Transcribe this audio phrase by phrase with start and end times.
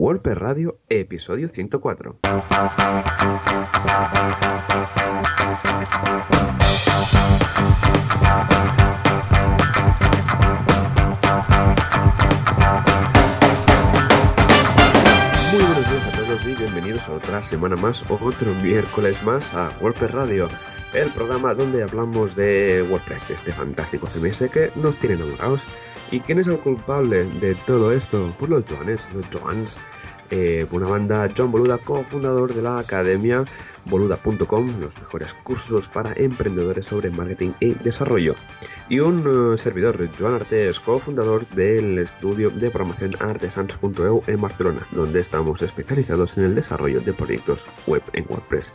[0.00, 2.20] WordPress Radio, episodio 104.
[2.22, 2.30] Muy
[15.64, 20.48] buenos días a todos y bienvenidos otra semana más, otro miércoles más a WordPress Radio,
[20.94, 25.64] el programa donde hablamos de WordPress, este fantástico CMS que nos tiene enamorados.
[26.10, 28.32] ¿Y quién es el culpable de todo esto?
[28.38, 29.76] Pues los Joanes, los Joans.
[30.30, 33.44] Eh, una banda John Boluda, cofundador de la academia
[33.86, 38.34] boluda.com, los mejores cursos para emprendedores sobre marketing y desarrollo.
[38.88, 45.20] Y un eh, servidor, Joan Artes, cofundador del estudio de programación artesans.eu en Barcelona, donde
[45.20, 48.72] estamos especializados en el desarrollo de proyectos web en WordPress.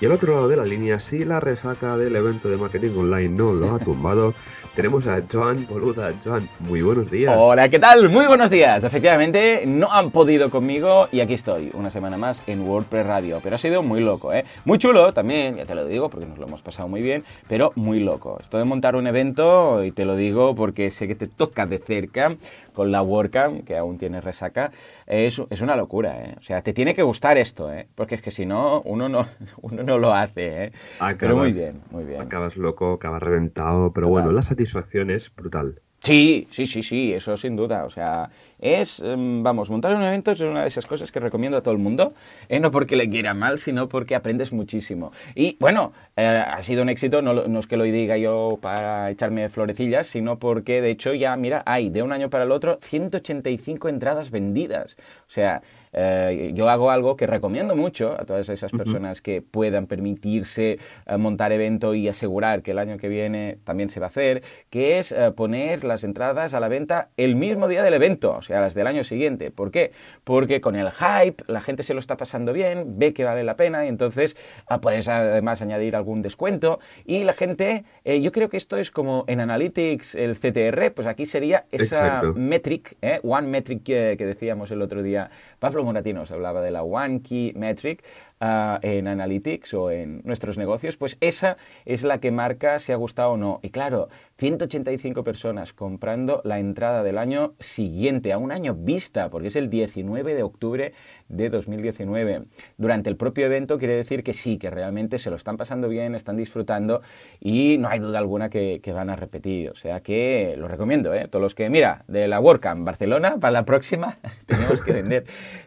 [0.00, 3.30] Y al otro lado de la línea, si la resaca del evento de marketing online
[3.30, 4.32] no lo ha tumbado,
[4.74, 6.12] tenemos a Joan Boluda.
[6.24, 7.34] Joan, muy buenos días.
[7.36, 8.08] Hola, ¿qué tal?
[8.08, 8.84] Muy buenos días.
[8.84, 13.40] Efectivamente, no han podido conmigo y aquí estoy, una semana más en WordPress Radio.
[13.42, 14.44] Pero ha sido muy loco, ¿eh?
[14.64, 17.72] Muy chulo también, ya te lo digo, porque nos lo hemos pasado muy bien, pero
[17.74, 18.38] muy loco.
[18.40, 21.78] Esto de montar un evento, y te lo digo porque sé que te toca de
[21.78, 22.36] cerca,
[22.78, 24.70] con la WordCamp, que aún tiene resaca,
[25.04, 26.36] es, es una locura, ¿eh?
[26.38, 27.88] O sea, te tiene que gustar esto, ¿eh?
[27.96, 29.26] Porque es que si no, uno no,
[29.62, 30.72] uno no lo hace, ¿eh?
[31.18, 32.20] pero muy bien, muy bien.
[32.20, 35.82] Acabas loco, acabas reventado, pero bueno, la satisfacción es brutal.
[36.02, 37.84] Sí, sí, sí, sí, eso sin duda.
[37.84, 41.58] O sea, es, em, vamos, montar un evento es una de esas cosas que recomiendo
[41.58, 42.14] a todo el mundo,
[42.48, 45.12] eh, no porque le quiera mal, sino porque aprendes muchísimo.
[45.34, 49.10] Y bueno, eh, ha sido un éxito, no, no, es que lo diga yo para
[49.10, 52.78] echarme florecillas, sino porque de hecho ya, mira, hay de un año para el otro
[52.80, 54.96] 185 entradas vendidas.
[55.26, 59.86] O sea, eh, yo hago algo que recomiendo mucho a todas esas personas que puedan
[59.86, 64.08] permitirse eh, montar evento y asegurar que el año que viene también se va a
[64.08, 68.32] hacer, que es eh, poner las entradas a la venta el mismo día del evento,
[68.32, 69.50] o sea, las del año siguiente.
[69.50, 69.92] ¿Por qué?
[70.24, 73.56] Porque con el hype la gente se lo está pasando bien, ve que vale la
[73.56, 74.36] pena y entonces
[74.66, 79.24] ah, puedes además añadir algún descuento y la gente, yo creo que esto es como
[79.26, 84.82] en Analytics el CTR, pues aquí sería esa metric, one metric que, que decíamos el
[84.82, 88.02] otro día, Pablo Pablo hablaba de la One Key Metric
[88.40, 92.96] ah, en Analytics o en nuestros negocios, pues esa es la que marca si ha
[92.96, 93.60] gustado o no.
[93.62, 99.48] Y claro, 185 personas comprando la entrada del año siguiente, a un año vista, porque
[99.48, 100.92] es el 19 de octubre
[101.28, 102.44] de 2019.
[102.76, 106.14] Durante el propio evento quiere decir que sí, que realmente se lo están pasando bien,
[106.14, 107.02] están disfrutando
[107.40, 109.70] y no hay duda alguna que, van a repetir.
[109.70, 111.28] O sea que lo recomiendo, ¿eh?
[111.28, 115.24] Todos los que, mira, de la WordCamp Barcelona, para la próxima tenemos que vender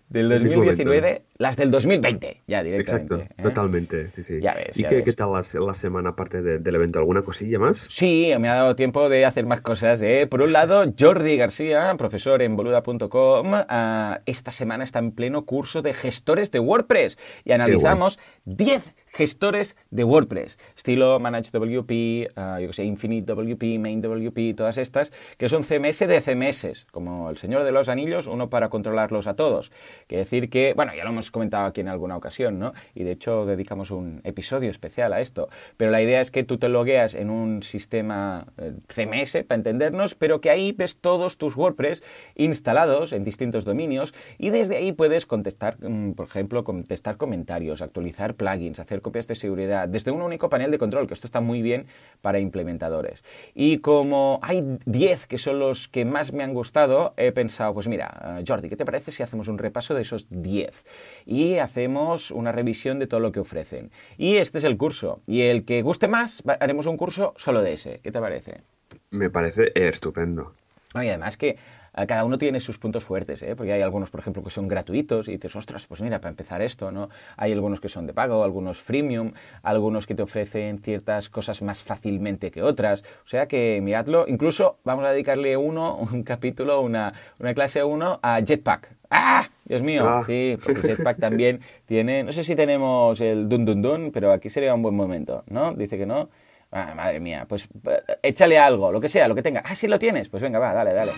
[0.10, 3.16] del 2019 las del 2020, ya directamente.
[3.16, 3.44] Exacto, ¿eh?
[3.44, 4.40] totalmente, sí, sí.
[4.76, 7.00] ¿Y qué, qué, tal la, semana aparte del evento?
[7.00, 7.88] ¿Alguna cosilla más?
[7.90, 10.02] Sí, me ha dado tiempo de hacer más cosas.
[10.02, 10.28] ¿eh?
[10.28, 15.82] Por un lado, Jordi García, profesor en boluda.com, ah, esta semana está en pleno curso
[15.82, 21.92] de gestores de WordPress y analizamos 10 gestores de WordPress, estilo ManageWP,
[22.38, 26.88] uh, yo que sé, Infinite WP, Main WP, todas estas, que son CMS de CMS,
[26.92, 29.72] como el Señor de los Anillos, uno para controlarlos a todos.
[30.08, 32.74] Quiere decir que, bueno, ya lo hemos comentado aquí en alguna ocasión, ¿no?
[32.96, 35.50] Y de hecho dedicamos un episodio especial a esto.
[35.78, 40.16] Pero la idea es que tú te logueas en un sistema eh, CMS, para entendernos,
[40.16, 42.04] pero que ahí ves todos tus WordPress
[42.36, 48.36] instalados en distintos dominios y desde ahí puedes contestar, mm, por ejemplo, contestar comentarios, actualizar
[48.36, 51.62] plugins, hacer copias de seguridad desde un único panel de control, que esto está muy
[51.62, 51.86] bien
[52.22, 53.24] para implementadores.
[53.54, 57.88] Y como hay 10 que son los que más me han gustado, he pensado, pues
[57.88, 60.86] mira, eh, Jordi, ¿qué te parece si hacemos un repaso de esos 10?
[61.26, 63.92] Y hacemos una revisión de todo lo que ofrecen.
[64.18, 65.22] Y este es el curso.
[65.28, 68.00] Y el que guste más, haremos un curso solo de ese.
[68.04, 68.62] ¿Qué te parece?
[69.10, 70.54] Me parece estupendo.
[70.94, 71.58] y además que
[71.94, 73.56] cada uno tiene sus puntos fuertes, ¿eh?
[73.56, 76.62] porque hay algunos, por ejemplo, que son gratuitos y dices, ostras, pues mira, para empezar
[76.62, 77.10] esto, ¿no?
[77.38, 81.82] Hay algunos que son de pago, algunos freemium, algunos que te ofrecen ciertas cosas más
[81.84, 83.04] fácilmente que otras.
[83.26, 88.20] O sea que miradlo, incluso vamos a dedicarle uno, un capítulo, una, una clase uno
[88.22, 88.90] a Jetpack.
[89.10, 89.50] ¡Ah!
[89.66, 90.24] Dios mío, ah.
[90.26, 94.50] sí, porque Jetpack también tiene, no sé si tenemos el dun dun dun, pero aquí
[94.50, 95.74] sería un buen momento, ¿no?
[95.74, 96.30] Dice que no.
[96.72, 99.62] Ah, madre mía, pues eh, échale algo, lo que sea, lo que tenga.
[99.66, 101.12] Ah, sí lo tienes, pues venga, va, dale, dale.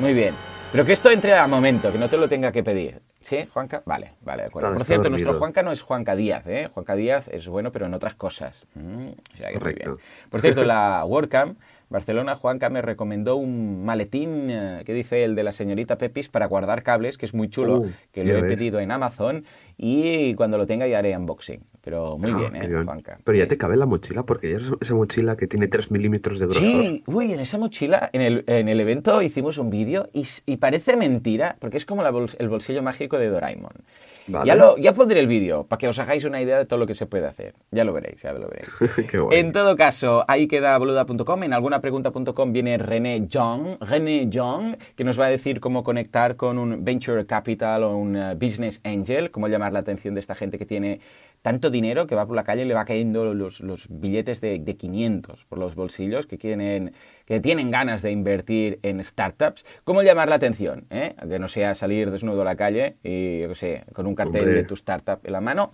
[0.00, 0.34] Muy bien.
[0.72, 3.02] Pero que esto entre a momento, que no te lo tenga que pedir.
[3.20, 3.82] ¿Sí, Juanca?
[3.84, 4.72] Vale, vale, de acuerdo.
[4.72, 6.70] Por cierto, nuestro Juanca no es Juanca Díaz, ¿eh?
[6.72, 8.66] Juanca Díaz es bueno, pero en otras cosas.
[8.74, 9.96] Mm, o sea, que muy bien.
[10.30, 11.58] Por cierto, la WordCamp
[11.90, 16.46] Barcelona, Juanca me recomendó un maletín eh, que dice el de la señorita Pepis para
[16.46, 19.44] guardar cables, que es muy chulo, uh, que lo he pedido en Amazon
[19.76, 21.60] y cuando lo tenga ya haré unboxing.
[21.82, 22.84] Pero muy Ah, bien, ¿eh, bien.
[22.84, 23.18] Juanca?
[23.24, 25.90] Pero ya te cabe en la mochila, porque ya es esa mochila que tiene 3
[25.90, 26.62] milímetros de grosor.
[26.62, 30.96] Sí, uy, en esa mochila, en el, en el evento hicimos un vídeo y parece
[30.96, 33.72] mentira, porque es como la bols- el bolsillo mágico de Doraemon.
[34.30, 34.46] Vale.
[34.46, 36.86] Ya, lo, ya pondré el vídeo para que os hagáis una idea de todo lo
[36.86, 37.54] que se puede hacer.
[37.70, 38.70] Ya lo veréis, ya lo veréis.
[39.10, 39.20] Qué.
[39.32, 41.42] En todo caso, ahí queda boluda.com.
[41.42, 46.58] En algunapregunta.com viene René Young, René Young, que nos va a decir cómo conectar con
[46.58, 50.58] un venture capital o un eh, business angel, cómo llamar la atención de esta gente
[50.58, 51.00] que tiene
[51.42, 54.58] tanto dinero que va por la calle y le va cayendo los, los billetes de,
[54.58, 56.92] de 500 por los bolsillos, que quieren
[57.30, 59.64] que tienen ganas de invertir en startups.
[59.84, 60.86] ¿Cómo llamar la atención?
[60.90, 61.14] eh?
[61.28, 64.40] Que no sea salir desnudo a la calle y, yo qué sé, con un cartel
[64.42, 64.54] Hombre.
[64.56, 65.72] de tu startup en la mano.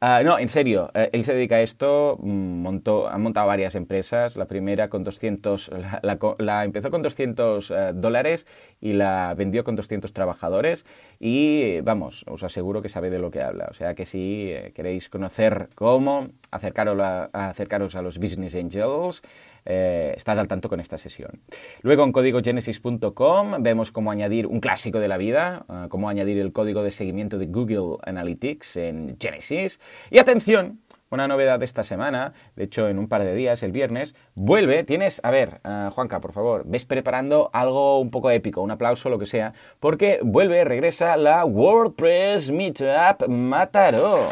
[0.00, 3.74] Ah, no, en serio, eh, él se dedica a esto, mm, montó, ha montado varias
[3.74, 8.46] empresas, la primera con 200, la, la co- la empezó con 200 eh, dólares
[8.80, 10.86] y la vendió con 200 trabajadores
[11.18, 15.08] y vamos, os aseguro que sabe de lo que habla, o sea que si queréis
[15.08, 19.22] conocer cómo acercaros a, los Business Angels,
[19.64, 21.40] eh, estad al tanto con esta sesión.
[21.82, 26.52] Luego en códigogenesis.com vemos cómo añadir un clásico de la vida, eh, cómo añadir el
[26.52, 29.80] código de seguimiento de Google Analytics en Genesis.
[30.10, 30.80] Y atención,
[31.10, 34.84] una novedad de esta semana, de hecho en un par de días, el viernes, vuelve,
[34.84, 39.08] tienes, a ver, eh, Juanca, por favor, ves preparando algo un poco épico, un aplauso,
[39.08, 44.28] lo que sea, porque vuelve, regresa la WordPress Meetup Mataró.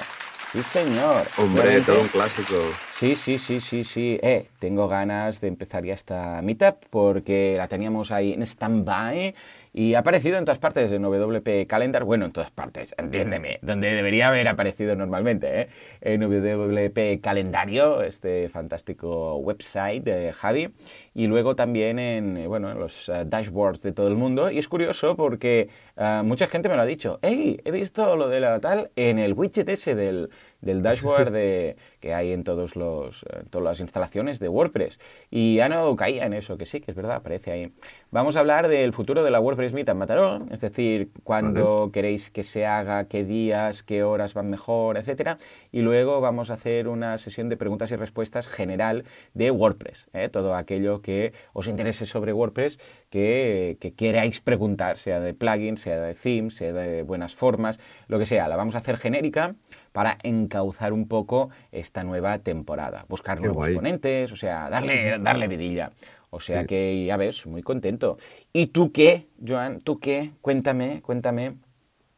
[0.56, 1.26] Sí, señor.
[1.36, 2.54] Hombre, Realmente- todo un clásico.
[2.94, 4.18] Sí, sí, sí, sí, sí.
[4.22, 9.34] Eh, tengo ganas de empezar ya esta meetup porque la teníamos ahí en stand-by
[9.74, 12.04] y ha aparecido en todas partes en WP Calendar.
[12.04, 15.68] Bueno, en todas partes, entiéndeme, donde debería haber aparecido normalmente, ¿eh?
[16.00, 20.70] En WP Calendario, este fantástico website de Javi.
[21.12, 24.50] Y luego también en, eh, bueno, en los eh, dashboards de todo el mundo.
[24.50, 25.68] Y es curioso porque
[25.98, 27.18] eh, mucha gente me lo ha dicho.
[27.20, 27.60] ¡Hey!
[27.62, 30.30] He visto lo de la tal en el widget ese del,
[30.60, 34.98] del dashboard de, que hay en todos los, eh, todas las instalaciones de WordPress.
[35.30, 37.72] Y ya no caía en eso, que sí, que es verdad, aparece ahí.
[38.10, 42.30] Vamos a hablar del futuro de la WordPress Meet en Mataró, es decir, cuándo queréis
[42.30, 45.38] que se haga, qué días, qué horas van mejor, etcétera.
[45.72, 49.04] Y luego vamos a hacer una sesión de preguntas y respuestas general
[49.34, 50.28] de WordPress, ¿eh?
[50.28, 52.78] todo aquello que os interese sobre WordPress,
[53.10, 58.18] que, que queráis preguntar, sea de plugins, sea de themes, sea de buenas formas, lo
[58.18, 58.48] que sea.
[58.48, 59.54] La vamos a hacer genérica
[59.96, 63.06] para encauzar un poco esta nueva temporada.
[63.08, 63.74] Buscar Qué nuevos guay.
[63.76, 65.90] ponentes, o sea, darle, darle vidilla.
[66.28, 66.66] O sea Sí.
[66.66, 68.18] que, ya ves, muy contento.
[68.52, 69.80] ¿Y tú qué, Joan?
[69.80, 70.32] ¿Tú qué?
[70.42, 71.54] Cuéntame, cuéntame.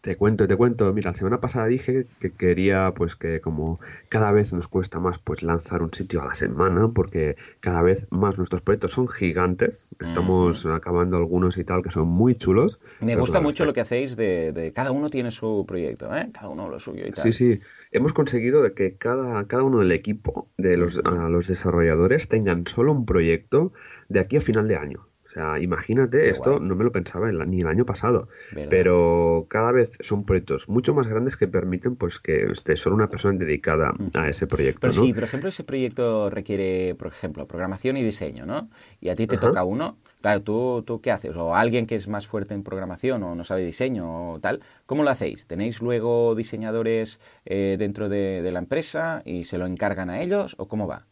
[0.00, 0.92] Te cuento, te cuento.
[0.92, 5.18] Mira, la semana pasada dije que quería, pues que como cada vez nos cuesta más,
[5.18, 9.84] pues lanzar un sitio a la semana, porque cada vez más nuestros proyectos son gigantes.
[9.98, 12.78] Estamos acabando algunos y tal que son muy chulos.
[13.00, 16.30] Me gusta mucho lo que hacéis de, de- Cada uno tiene su proyecto, ¿eh?
[16.32, 17.24] Cada uno lo suyo y tal.
[17.24, 17.60] Sí, sí.
[17.90, 22.66] Hemos conseguido de que cada, cada uno del equipo de los, a los desarrolladores tengan
[22.68, 23.72] solo un proyecto
[24.08, 25.08] de aquí a final de año.
[25.38, 26.68] Sea, imagínate, Qué esto guay.
[26.68, 28.68] no me lo pensaba el- ni el año pasado, ¿Verdad?
[28.70, 33.08] pero cada vez son proyectos mucho más grandes que permiten pues que esté solo una
[33.08, 35.04] persona dedicada a ese proyecto, Pero ¿no?
[35.04, 38.68] sí, por ejemplo, ese proyecto requiere, por ejemplo, programación y diseño, ¿no?
[39.00, 39.46] Y a ti te Ajá.
[39.46, 39.96] toca uno.
[40.22, 41.36] Claro, ¿tú, ¿tú qué haces?
[41.36, 44.60] O alguien que es más fuerte en programación o no sabe diseño o tal.
[44.86, 45.46] ¿Cómo lo hacéis?
[45.46, 50.56] ¿Tenéis luego diseñadores eh, dentro de, de la empresa y se lo encargan a ellos
[50.58, 51.04] o cómo va?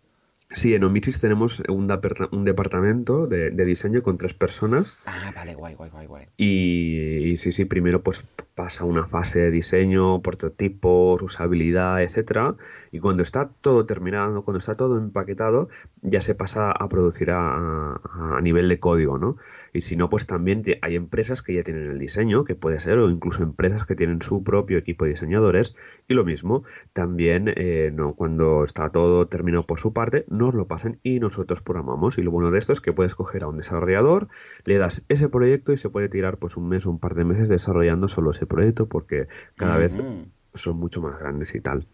[0.53, 1.89] Sí, en Omitis tenemos un,
[2.45, 6.27] departamento de, de diseño con tres personas Ah, vale, guay, guay, guay, guay.
[6.37, 12.55] Y, y sí, sí, primero pues pasa una fase de diseño, prototipos, usabilidad, etcétera,
[12.91, 15.69] y cuando está todo terminado, cuando está todo empaquetado,
[16.01, 18.01] ya se pasa a producir a
[18.41, 19.37] nivel de código, ¿no?
[19.77, 22.81] Y si no, pues también te- hay empresas que ya tienen el diseño, que puede
[22.81, 25.77] ser, o incluso empresas que tienen su propio equipo de diseñadores,
[26.09, 30.67] y lo mismo, también eh, no, cuando está todo terminado por su parte, nos lo
[30.67, 32.17] pasan y nosotros programamos.
[32.19, 34.29] Y lo bueno de esto es que puedes coger a un desarrollador,
[34.65, 37.25] le das ese proyecto y se puede tirar pues un mes o un par de
[37.25, 39.99] meses desarrollando solo ese proyecto porque cada vez
[40.55, 41.87] son mucho más grandes y tal.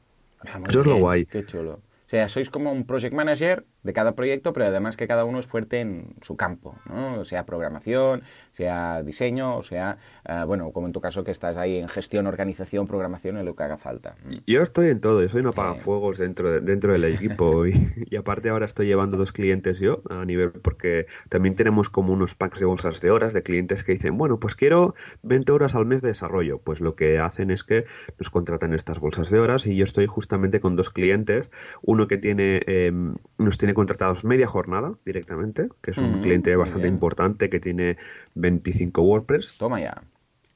[0.46, 1.26] Ah, Eso es lo guay.
[1.26, 1.80] Qué chulo.
[2.06, 5.38] O sea, sois como un project manager de cada proyecto, pero además que cada uno
[5.38, 7.24] es fuerte en su campo, ¿no?
[7.24, 8.22] Sea programación,
[8.52, 12.26] sea diseño, o sea, ah, bueno, como en tu caso que estás ahí en gestión,
[12.26, 14.14] organización, programación, en lo que haga falta.
[14.46, 17.72] Yo estoy en todo, yo soy un apagafuegos dentro, de- dentro del equipo y,
[18.10, 22.34] y aparte ahora estoy llevando dos clientes yo a nivel porque también tenemos como unos
[22.34, 25.86] packs de bolsas de horas de clientes que dicen, bueno, pues quiero 20 horas al
[25.86, 26.58] mes de desarrollo.
[26.58, 27.84] Pues lo que hacen es que
[28.18, 31.50] nos contratan estas bolsas de horas y yo estoy justamente con dos clientes,
[31.82, 32.92] uno que tiene eh,
[33.38, 36.88] nos tiene contratados media jornada directamente, que es un Mm, cliente bastante bien.
[36.88, 37.96] importante que tiene
[38.34, 39.94] 25 WordPress Toma ya.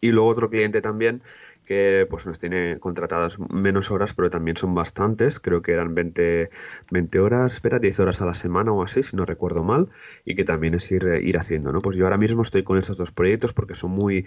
[0.00, 1.22] Y luego otro cliente también
[1.66, 6.50] que pues nos tiene contratadas menos horas, pero también son bastantes, creo que eran 20,
[6.90, 9.88] 20 horas, espera, 10 horas a la semana o así, si no recuerdo mal,
[10.24, 11.80] y que también es ir, ir haciendo, ¿no?
[11.80, 14.26] Pues yo ahora mismo estoy con estos dos proyectos porque son muy,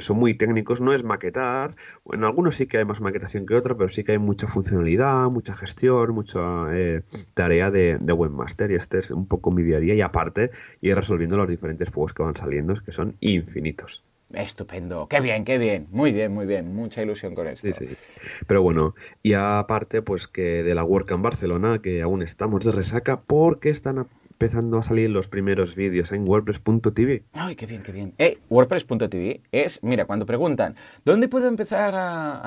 [0.00, 1.76] son muy técnicos, no es maquetar,
[2.12, 5.30] en algunos sí que hay más maquetación que otros, pero sí que hay mucha funcionalidad,
[5.30, 7.02] mucha gestión, mucha eh,
[7.34, 10.50] tarea de, de, webmaster, y este es un poco mi día a día, y aparte
[10.80, 14.02] ir resolviendo los diferentes juegos que van saliendo, que son infinitos.
[14.36, 17.68] Estupendo, qué bien, qué bien, muy bien, muy bien, mucha ilusión con esto.
[17.72, 17.96] Sí, sí.
[18.46, 23.20] Pero bueno, y aparte, pues que de la WordCamp Barcelona, que aún estamos de resaca
[23.20, 27.22] porque están empezando a salir los primeros vídeos en WordPress.tv.
[27.32, 28.14] Ay, qué bien, qué bien.
[28.18, 30.74] Eh, WordPress.tv es, mira, cuando preguntan,
[31.04, 32.42] ¿dónde puedo empezar a,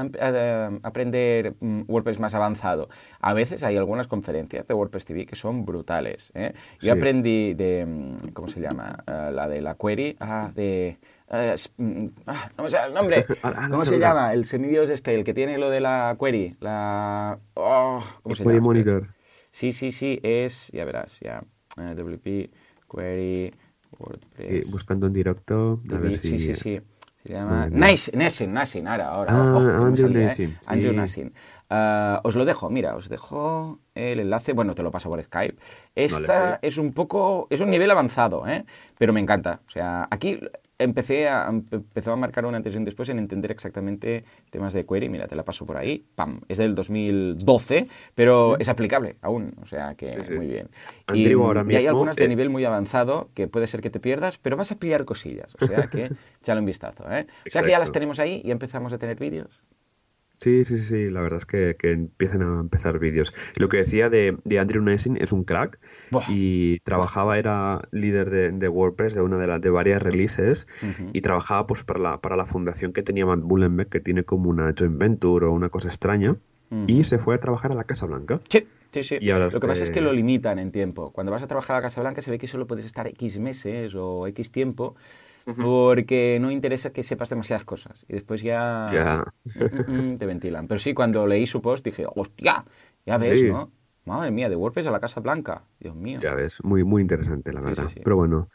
[0.83, 2.89] aprender mm, WordPress más avanzado?
[3.21, 6.31] A veces hay algunas conferencias de WordPress TV que son brutales.
[6.35, 6.53] ¿eh?
[6.81, 9.03] Yo aprendí de, mm, ¿cómo se llama?
[9.07, 10.97] Eh, la de la query, ah, de...
[11.29, 13.25] Eh, mm, ah, no me sale el nombre.
[13.69, 14.33] ¿Cómo se llama?
[14.33, 16.55] El semidios este, el que tiene lo de la query.
[16.59, 17.37] La.
[17.55, 18.59] Oh, ¿Cómo se llama?
[18.59, 19.07] Monitor.
[19.51, 20.69] Sí, sí, sí, es.
[20.71, 21.43] Ya verás, ya.
[21.77, 22.51] Uh, eh, WP,
[22.89, 23.53] query,
[23.99, 24.71] WordPress.
[24.71, 25.81] buscando en directo.
[25.91, 26.39] A ver sí, si...
[26.39, 26.81] sí, sí.
[27.25, 27.67] Se llama.
[27.69, 29.31] Nice, Nessin, Nassin, ahora, ahora.
[29.33, 30.51] Ah, Ojo, Andrew Nassin.
[30.51, 30.57] ¿eh?
[30.65, 31.33] Andrew Nassin.
[31.69, 35.57] Uh, os lo dejo, mira, os dejo el enlace, bueno, te lo paso por Skype.
[35.95, 38.63] Esta es un poco, es un nivel avanzado, ¿eh?
[38.97, 39.59] pero me encanta.
[39.67, 40.39] O sea, aquí
[40.79, 44.85] empecé a, empezó a marcar un antes y un después en entender exactamente temas de
[44.85, 45.09] query.
[45.09, 46.05] Mira, te la paso por ahí.
[46.15, 46.41] ¡Pam!
[46.47, 49.53] Es del 2012, pero es aplicable aún.
[49.61, 50.69] O sea que muy bien.
[51.13, 53.89] Y, ahora mismo, y, hay algunas de eh, nivel muy avanzado que puede ser que
[53.89, 55.55] te pierdas, pero vas a pillar cosillas.
[55.59, 57.03] O sea que échale un vistazo.
[57.11, 57.27] ¿eh?
[57.47, 59.61] O sea que ya las tenemos ahí y empezamos a tener vídeos.
[60.39, 63.33] Sí, sí, sí, la verdad es que, que empiezan a empezar vídeos.
[63.55, 65.79] Lo que decía de, de Andrew Nessing es un crack
[66.29, 70.67] y trabajaba, era líder de, WordPress de una de las de varias releases
[71.13, 74.49] y trabajaba pues para la, para la fundación que tenía Matt Bullenbeck, que tiene como
[74.49, 76.35] una joint venture o una cosa extraña,
[76.85, 78.41] y se fue a trabajar a la Casa Blanca.
[78.49, 78.67] Sí.
[78.89, 79.19] Sí, sí.
[79.19, 81.11] lo que pasa es que lo limitan en tiempo.
[81.11, 83.37] Cuando vas a trabajar a la Casa Blanca se ve que solo puedes estar X
[83.37, 84.95] meses o X tiempo
[85.55, 88.05] porque no interesa que sepas demasiadas cosas.
[88.07, 90.67] Y después ya mm, mm, mm, te ventilan.
[90.67, 92.65] Pero sí, cuando leí su post dije, hostia,
[93.05, 93.71] ya ves, ¿no?
[94.07, 95.63] Madre mía, de WordPress a la Casa Blanca.
[95.79, 96.19] Dios mío.
[96.21, 97.89] Ya ves, muy, muy interesante, la verdad.
[98.01, 98.49] Pero bueno.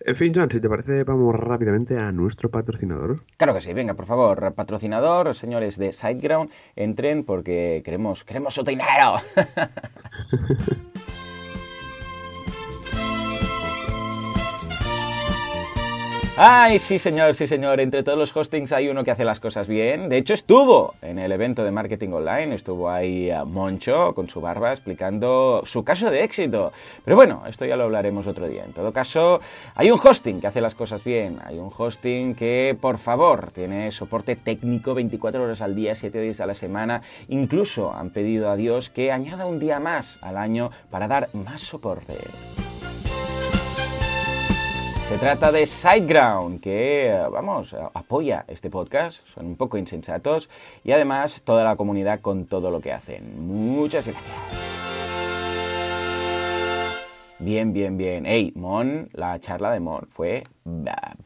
[0.00, 3.22] En fin, John, si te parece, vamos rápidamente a nuestro patrocinador.
[3.36, 8.64] Claro que sí, venga, por favor, patrocinador, señores de SiteGround, entren porque queremos, queremos su
[8.64, 9.16] dinero.
[16.38, 17.80] Ay, sí señor, sí señor.
[17.80, 20.10] Entre todos los hostings hay uno que hace las cosas bien.
[20.10, 22.54] De hecho, estuvo en el evento de marketing online.
[22.54, 26.74] Estuvo ahí a Moncho con su barba explicando su caso de éxito.
[27.06, 28.66] Pero bueno, esto ya lo hablaremos otro día.
[28.66, 29.40] En todo caso,
[29.76, 31.38] hay un hosting que hace las cosas bien.
[31.42, 36.42] Hay un hosting que, por favor, tiene soporte técnico 24 horas al día, 7 días
[36.42, 37.00] a la semana.
[37.28, 41.62] Incluso han pedido a Dios que añada un día más al año para dar más
[41.62, 42.12] soporte.
[45.08, 50.50] Se trata de SiteGround, que, vamos, apoya este podcast, son un poco insensatos,
[50.82, 53.46] y además toda la comunidad con todo lo que hacen.
[53.46, 54.76] Muchas gracias.
[57.38, 58.24] Bien, bien, bien.
[58.26, 60.42] Hey, Mon, la charla de Mon fue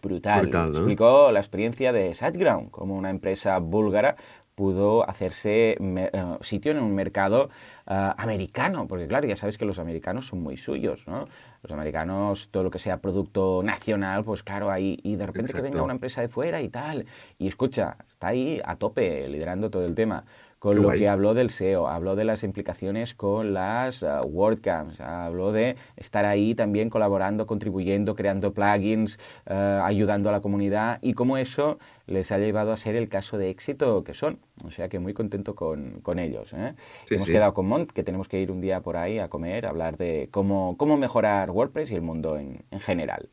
[0.02, 0.50] brutal.
[0.68, 4.14] Explicó la experiencia de SiteGround, como una empresa búlgara
[4.60, 6.10] pudo hacerse eh,
[6.42, 7.48] sitio en un mercado
[7.86, 11.28] eh, americano, porque claro, ya sabes que los americanos son muy suyos, ¿no?
[11.62, 15.60] Los americanos, todo lo que sea producto nacional, pues claro, ahí, y de repente que
[15.60, 17.06] venga una empresa de fuera y tal,
[17.38, 20.24] y escucha, está ahí a tope, liderando todo el tema
[20.60, 25.52] con lo que habló del SEO, habló de las implicaciones con las uh, WordCamps, habló
[25.52, 31.38] de estar ahí también colaborando, contribuyendo, creando plugins, uh, ayudando a la comunidad y cómo
[31.38, 34.38] eso les ha llevado a ser el caso de éxito que son.
[34.62, 36.52] O sea que muy contento con, con ellos.
[36.52, 36.74] ¿eh?
[37.08, 39.70] Hemos quedado con Mont, que tenemos que ir un día por ahí a comer, a
[39.70, 43.30] hablar de cómo, cómo mejorar WordPress y el mundo en, en general.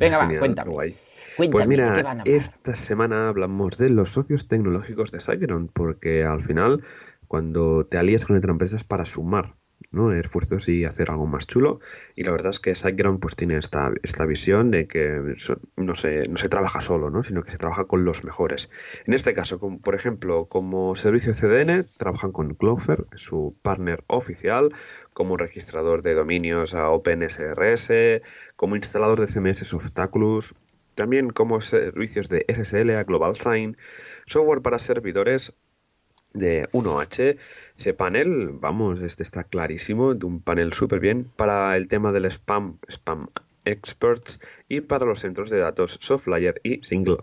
[0.00, 0.74] Venga, va, cuéntame
[1.50, 6.84] pues mira, esta semana hablamos de los socios tecnológicos de SiteGround, porque al final,
[7.28, 9.54] cuando te alías con otra empresa es para sumar
[9.94, 10.12] ¿no?
[10.12, 11.80] esfuerzos y hacer algo más chulo.
[12.14, 15.36] Y la verdad es que SiteGround pues, tiene esta, esta visión de que
[15.76, 17.22] no se, no se trabaja solo, ¿no?
[17.22, 18.68] sino que se trabaja con los mejores.
[19.06, 24.70] En este caso, como, por ejemplo, como servicio CDN, trabajan con Clover, su partner oficial,
[25.12, 28.22] como registrador de dominios a OpenSRS,
[28.56, 30.54] como instalador de CMS Softaculous,
[30.94, 33.76] también como servicios de SSL a Global Sign,
[34.26, 35.52] software para servidores
[36.32, 37.38] de 1H.
[37.78, 42.26] Ese panel, vamos, este está clarísimo, de un panel súper bien para el tema del
[42.26, 43.28] spam, spam
[43.64, 47.18] experts y para los centros de datos Softlayer y Single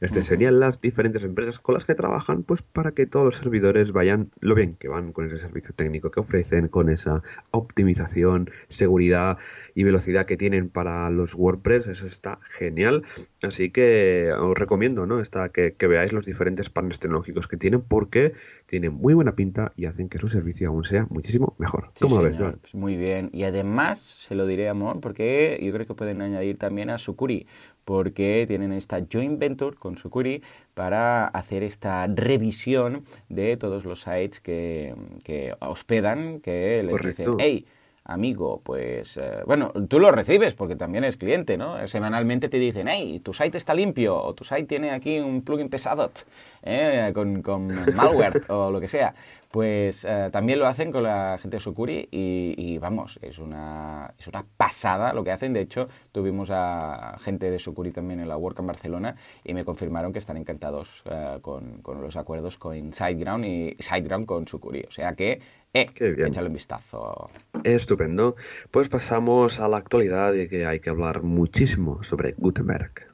[0.00, 3.92] Este serían las diferentes empresas con las que trabajan, pues para que todos los servidores
[3.92, 9.38] vayan lo bien que van con ese servicio técnico que ofrecen, con esa optimización, seguridad
[9.74, 11.88] y velocidad que tienen para los WordPress.
[11.88, 13.04] Eso está genial.
[13.42, 15.20] Así que os recomiendo, ¿no?
[15.20, 18.34] Está que, que veáis los diferentes paneles tecnológicos que tienen porque
[18.66, 21.90] tienen muy buena pinta y hacen que su servicio aún sea muchísimo mejor.
[22.00, 23.30] ¿Cómo lo ves, pues muy bien.
[23.32, 27.46] Y además, se lo diré, Amor, porque yo creo que pueden añadir también a Sucuri,
[27.88, 30.42] porque tienen esta joint venture con Sucuri
[30.74, 37.64] para hacer esta revisión de todos los sites que, que hospedan, que les dicen, hey,
[38.04, 41.88] amigo, pues eh, bueno, tú lo recibes porque también es cliente, ¿no?
[41.88, 45.70] Semanalmente te dicen, hey, tu site está limpio o tu site tiene aquí un plugin
[45.70, 46.12] pesado
[46.62, 47.10] ¿eh?
[47.14, 49.14] con, con malware o lo que sea.
[49.50, 54.26] Pues eh, también lo hacen con la gente de Sucuri y, vamos, es una, es
[54.26, 55.54] una pasada lo que hacen.
[55.54, 59.64] De hecho, tuvimos a gente de Sucuri también en la Work en Barcelona y me
[59.64, 64.84] confirmaron que están encantados eh, con, con, los acuerdos con SiteGround y SiteGround con Sucuri.
[64.86, 65.40] O sea que,
[65.72, 67.30] eh, échale un vistazo.
[67.64, 68.36] Estupendo.
[68.70, 73.07] Pues pasamos a la actualidad y que hay que hablar muchísimo sobre Gutenberg.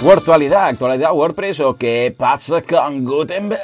[0.00, 3.60] Virtualidad, actualidad WordPress o qué pasa con Gutenberg.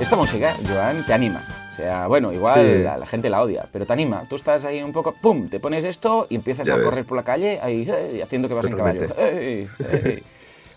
[0.00, 1.42] Esta música, Joan, te anima.
[1.72, 4.24] O sea, bueno, igual la, gente la odia, pero te anima.
[4.30, 5.48] Tú estás ahí un poco, ¡pum!
[5.48, 7.86] Te pones esto y empiezas a correr por la calle ahí,
[8.22, 9.08] haciendo que vas en caballo.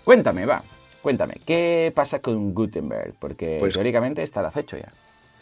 [0.03, 0.61] Cuéntame, va,
[1.01, 3.13] cuéntame, ¿qué pasa con Gutenberg?
[3.17, 4.89] Porque pues teóricamente está al acecho ya.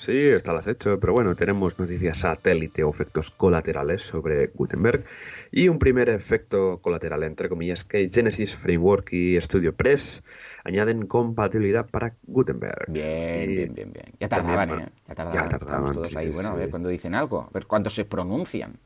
[0.03, 5.05] Sí, está al acecho, pero bueno, tenemos noticias satélite o efectos colaterales sobre Gutenberg
[5.49, 10.21] y un primer efecto colateral, entre comillas, que Genesis Framework y StudioPress
[10.65, 12.91] añaden compatibilidad para Gutenberg.
[12.91, 14.05] Bien, bien, bien, bien.
[14.19, 14.89] Ya tardaban, ¿eh?
[15.07, 15.49] Ya tardaban.
[15.49, 16.31] Ya tardaban todos ahí.
[16.31, 18.77] bueno, a ver cuando dicen algo, a ver cuándo se pronuncian.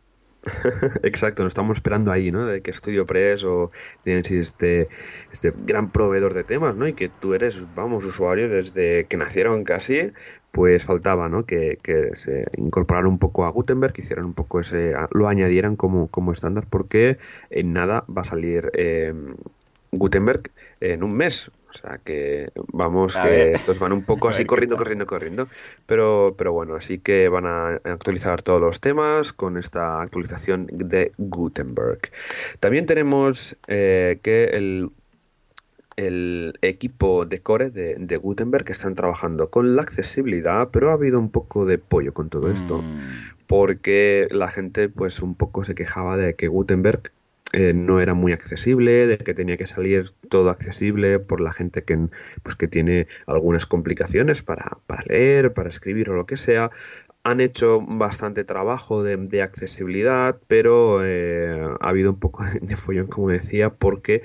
[1.04, 2.46] Exacto, nos estamos esperando ahí, ¿no?
[2.46, 3.72] De que StudioPress o
[4.04, 4.88] tienes este,
[5.32, 6.88] este gran proveedor de temas, ¿no?
[6.88, 10.12] Y que tú eres, vamos, usuario desde que nacieron casi,
[10.58, 11.46] pues faltaba, ¿no?
[11.46, 11.78] Que,
[12.14, 16.32] se incorporaran un poco a Gutenberg, que hicieran un poco ese, lo añadieran como, como
[16.32, 17.20] estándar, porque
[17.52, 19.14] en nada va a salir eh,
[19.92, 20.50] Gutenberg
[20.82, 21.52] en un mes.
[21.70, 25.48] O sea que vamos, que estos van un poco así corriendo, corriendo, corriendo.
[25.86, 31.12] Pero, pero bueno, así que van a actualizar todos los temas con esta actualización de
[31.20, 32.00] Gutenberg.
[32.60, 34.90] También tenemos eh, que el
[35.98, 41.20] el equipo de core de, Gutenberg que están trabajando con la accesibilidad, pero ha habido
[41.20, 43.02] un poco de pollo con todo esto, mm.
[43.48, 47.12] porque la gente pues un poco se quejaba de que Gutenberg
[47.54, 51.84] eh, no era muy accesible, de que tenía que salir todo accesible por la gente
[51.84, 51.98] que,
[52.44, 56.72] pues, que tiene algunas complicaciones para, para leer, para escribir o lo que sea.
[57.24, 63.30] Han hecho bastante trabajo de, accesibilidad, pero eh, ha habido un poco de follón, como
[63.30, 64.24] decía, porque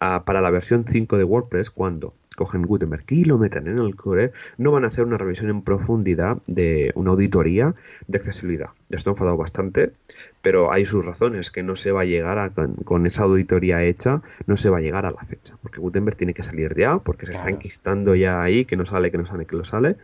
[0.00, 4.32] para la versión 5 de WordPress, cuando cogen Gutenberg y lo meten en el core,
[4.56, 7.74] no van a hacer una revisión en profundidad de una auditoría
[8.06, 8.70] de accesibilidad.
[8.88, 9.92] Esto ha enfadado bastante,
[10.40, 14.22] pero hay sus razones, que no se va a llegar a, con, esa auditoría hecha,
[14.46, 17.26] no se va a llegar a la fecha, porque Gutenberg tiene que salir ya, porque
[17.26, 19.96] se está enquistando ya ahí, que no sale, que no sale, que lo sale,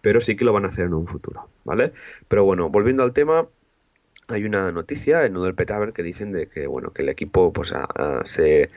[0.00, 1.92] pero sí que lo van a hacer en un futuro, ¿vale?
[2.26, 3.46] Pero bueno, volviendo al tema,
[4.28, 7.74] hay una noticia en del Petaver que dicen de que bueno que el equipo pues
[8.24, 8.68] se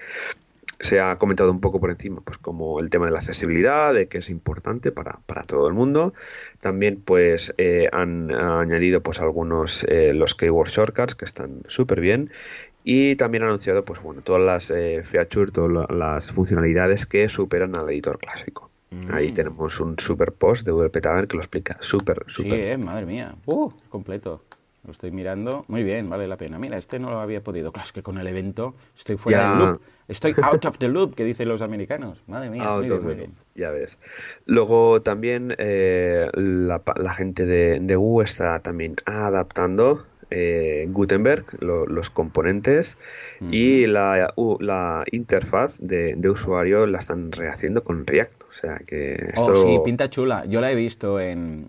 [0.79, 4.07] se ha comentado un poco por encima, pues como el tema de la accesibilidad, de
[4.07, 6.13] que es importante para, para todo el mundo.
[6.61, 12.29] También pues eh, han, añadido pues algunos eh, los keyword shortcuts que están súper bien
[12.83, 17.75] y también han anunciado pues bueno todas las eh, features, todas las funcionalidades que superan
[17.75, 18.69] al editor clásico.
[19.09, 19.33] Ahí mm.
[19.33, 22.77] tenemos un super post de WP que lo explica súper, súper.
[22.77, 23.35] Sí, madre mía.
[23.45, 24.43] Uh, completo.
[24.85, 25.65] Lo estoy mirando.
[25.67, 26.59] Muy bien, vale la pena.
[26.59, 27.71] Mira, este no lo había podido.
[27.71, 29.81] Claro, es que con el evento estoy fuera del loop.
[30.07, 32.23] Estoy out of the loop, que dicen los americanos.
[32.27, 33.97] Madre mía, muy bien, Ya ves.
[34.45, 42.97] Luego también eh, la, gente de, de U está también adaptando eh, Gutenberg, los componentes
[43.51, 48.43] y la, la interfaz de, usuario la están rehaciendo con React.
[48.43, 49.33] O sea que.
[49.35, 50.45] Oh, sí, pinta chula.
[50.45, 51.67] Yo la he visto en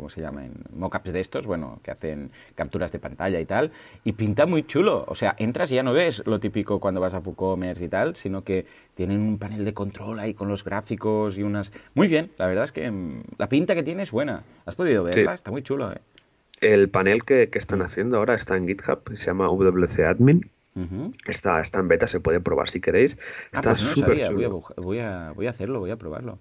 [0.00, 0.46] ¿cómo se llama?
[0.46, 3.70] En mockups de estos, bueno, que hacen capturas de pantalla y tal,
[4.02, 5.04] y pinta muy chulo.
[5.06, 8.16] O sea, entras y ya no ves lo típico cuando vas a WooCommerce y tal,
[8.16, 11.70] sino que tienen un panel de control ahí con los gráficos y unas...
[11.92, 14.42] Muy bien, la verdad es que mm, la pinta que tiene es buena.
[14.64, 15.34] ¿Has podido verla?
[15.34, 15.96] Está muy chulo, ¿eh?
[16.62, 20.50] El panel que, están haciendo ahora está en GitHub, se llama WC Admin.
[21.26, 23.18] está, está en beta, se puede probar si queréis.
[23.52, 24.64] Ah, está súper chulo.
[24.78, 26.38] Voy a, voy a hacerlo, voy a probarlo.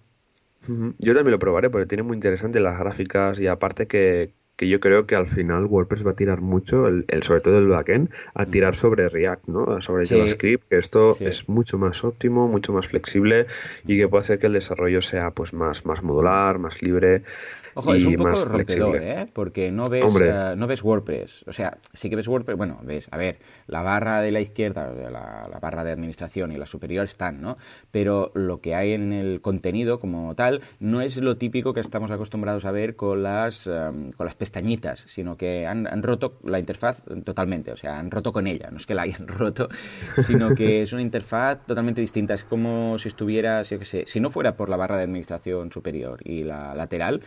[0.97, 4.81] Yo también lo probaré porque tiene muy interesante las gráficas y aparte que, que yo
[4.81, 8.45] creo que al final WordPress va a tirar mucho, el, sobre todo el backend, a
[8.45, 9.81] tirar sobre React, ¿no?
[9.81, 13.47] Sobre JavaScript, que esto es mucho más óptimo, mucho más flexible
[13.87, 17.23] y que puede hacer que el desarrollo sea pues más, más modular, más libre.
[17.79, 19.25] Ojo, es un poco rompedor, ¿eh?
[19.31, 21.45] Porque no ves, eh, no ves WordPress.
[21.47, 24.91] O sea, sí que ves WordPress, bueno, ves, a ver, la barra de la izquierda,
[24.93, 27.57] la, la barra de administración y la superior están, ¿no?
[27.91, 32.11] Pero lo que hay en el contenido como tal no es lo típico que estamos
[32.11, 36.59] acostumbrados a ver con las, um, con las pestañitas, sino que han, han, roto la
[36.59, 38.69] interfaz totalmente, o sea, han roto con ella.
[38.71, 39.69] No es que la hayan roto,
[40.23, 42.33] sino que es una interfaz totalmente distinta.
[42.33, 45.71] Es como si estuvieras, yo qué sé, si no fuera por la barra de administración
[45.71, 47.21] superior y la lateral,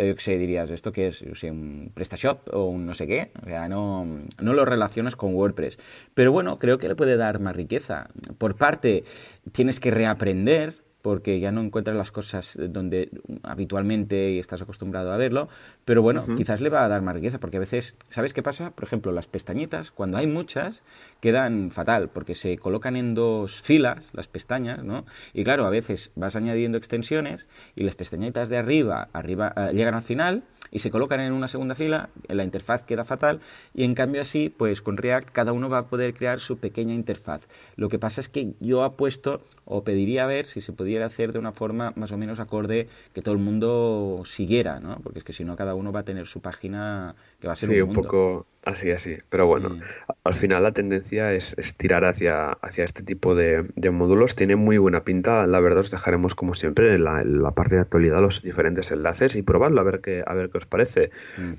[0.00, 0.70] eh, ¿qué dirías?
[0.70, 1.22] ¿Esto que es?
[1.42, 3.32] ¿Un PrestaShop o un no sé qué?
[3.42, 4.06] O sea, no,
[4.40, 5.76] no lo relacionas con WordPress.
[6.14, 8.08] Pero bueno, creo que le puede dar más riqueza.
[8.38, 9.02] Por parte,
[9.50, 13.10] tienes que reaprender porque ya no encuentras las cosas donde
[13.42, 15.48] habitualmente estás acostumbrado a verlo,
[15.88, 18.72] pero bueno, quizás le va a dar más riqueza, porque a veces, ¿sabes qué pasa?
[18.72, 20.82] Por ejemplo, las pestañitas, cuando hay muchas,
[21.22, 25.06] quedan fatal, porque se colocan en dos filas las pestañas, ¿no?
[25.32, 29.94] Y claro, a veces vas añadiendo extensiones y las pestañitas de arriba, arriba eh, llegan
[29.94, 33.40] al final y se colocan en una segunda fila, la interfaz queda fatal
[33.74, 36.94] y en cambio así, pues con React cada uno va a poder crear su pequeña
[36.94, 37.48] interfaz.
[37.76, 41.38] Lo que pasa es que yo apuesto o pediría ver si se pudiera hacer de
[41.38, 44.98] una forma más o menos acorde que todo el mundo siguiera, ¿no?
[45.02, 47.56] Porque es que si no cada uno va a tener su página que va a
[47.56, 49.16] ser sí, un, un poco así, así.
[49.28, 49.80] Pero bueno,
[50.24, 54.36] al final la tendencia es, tirar hacia, hacia este tipo de, módulos.
[54.36, 55.46] Tiene muy buena pinta.
[55.46, 59.42] La verdad, os dejaremos como siempre en la, parte de actualidad los diferentes enlaces y
[59.42, 61.10] probadlo a ver qué, a ver qué os parece.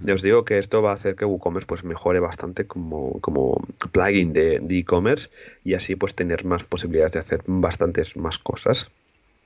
[0.04, 3.66] Ya os digo que esto va a hacer que WooCommerce pues mejore bastante como, como
[3.92, 5.30] plugin de e-commerce
[5.64, 8.90] y así pues tener más posibilidades de hacer bastantes más cosas.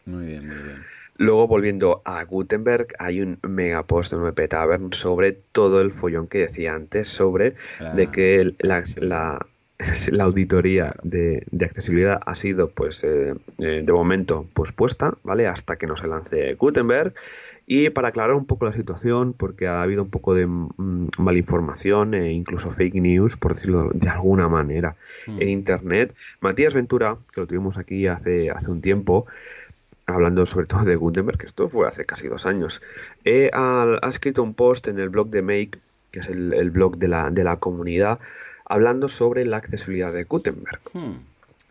[0.06, 0.84] Muy bien, muy bien.
[1.18, 6.28] Luego, volviendo a Gutenberg, hay un mega post de MP Tavern sobre todo el follón
[6.28, 7.56] que decía antes, sobre
[7.96, 8.84] de que la,
[10.12, 15.48] la, auditoría de, accesibilidad ha sido, pues, eh, eh, de momento, pospuesta, ¿vale?
[15.48, 17.14] Hasta que no se lance Gutenberg.
[17.66, 22.14] Y para aclarar un poco la situación, porque ha habido un poco de mm, malinformación
[22.14, 24.98] e incluso fake news, por decirlo de alguna manera,
[25.28, 25.42] hmm.
[25.42, 29.28] en Internet, Matías Ventura, que lo tuvimos aquí hace, hace un tiempo,
[30.06, 32.82] hablando sobre todo de Gutenberg, que esto fue hace casi dos años,
[33.24, 35.80] eh, ha, escrito un post en el blog de Make,
[36.12, 38.20] que es el, blog de la, de la, comunidad,
[38.66, 40.80] hablando sobre la accesibilidad de Gutenberg.
[40.94, 41.20] Hmm.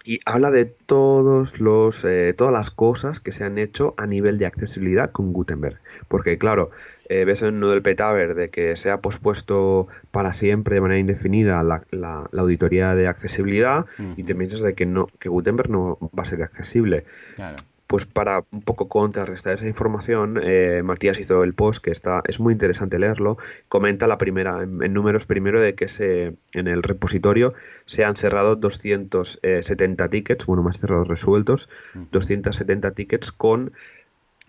[0.05, 4.37] Y habla de todos los, eh, todas las cosas que se han hecho a nivel
[4.37, 5.79] de accesibilidad con Gutenberg.
[6.09, 6.73] Porque claro,
[7.09, 10.99] eh, ves en uno del petaver de que se ha pospuesto para siempre de manera
[10.99, 15.99] indefinida la, la, auditoría de accesibilidad y te piensas de que no que Gutenberg no
[16.19, 17.05] va a ser accesible.
[17.37, 17.59] Claro
[17.93, 22.41] pues para un poco contrarrestar esa información, eh, Matías hizo el post que está es
[22.41, 23.37] muy interesante leerlo.
[23.69, 27.53] Comenta la primera en, números primero de que se en el repositorio
[27.85, 31.69] se han cerrado 270 tickets, bueno más cerrados resueltos,
[32.13, 33.73] 270 tickets con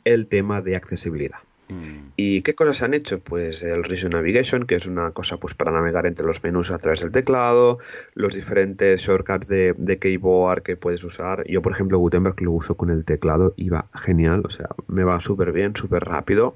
[0.06, 1.39] el tema de accesibilidad.
[1.74, 2.12] Mm.
[2.16, 3.20] ¿Y qué cosas se han hecho?
[3.20, 6.78] Pues el Region Navigation, que es una cosa pues para navegar entre los menús a
[6.78, 7.80] través del teclado,
[8.14, 11.46] los diferentes shortcuts de, de keyboard que puedes usar.
[11.48, 15.04] Yo, por ejemplo, Gutenberg lo uso con el teclado y va genial, o sea, me
[15.04, 16.56] va súper bien, súper rápido.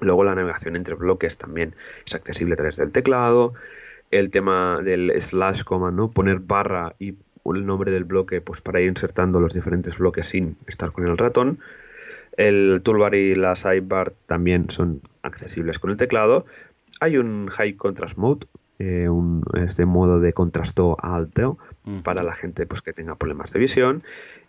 [0.00, 1.74] Luego la navegación entre bloques también
[2.06, 3.54] es accesible a través del teclado.
[4.10, 6.10] El tema del slash coma, ¿no?
[6.10, 10.56] Poner barra y el nombre del bloque pues para ir insertando los diferentes bloques sin
[10.66, 11.58] estar con el ratón.
[12.38, 16.46] El toolbar y la sidebar también son accesibles con el teclado.
[17.00, 18.46] Hay un High Contrast Mode,
[18.78, 21.58] eh, un, este modo de contrasto alto
[22.04, 24.04] para la gente pues, que tenga problemas de visión.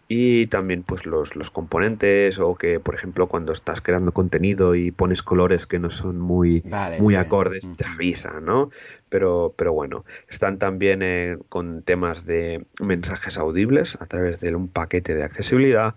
[0.07, 4.91] Y también pues los, los, componentes o que, por ejemplo, cuando estás creando contenido y
[4.91, 6.63] pones colores que no son muy,
[6.99, 8.69] muy acordes, te avisa, ¿no?
[9.09, 14.67] Pero, pero bueno, están también eh, con temas de mensajes audibles a través de un
[14.67, 15.95] paquete de accesibilidad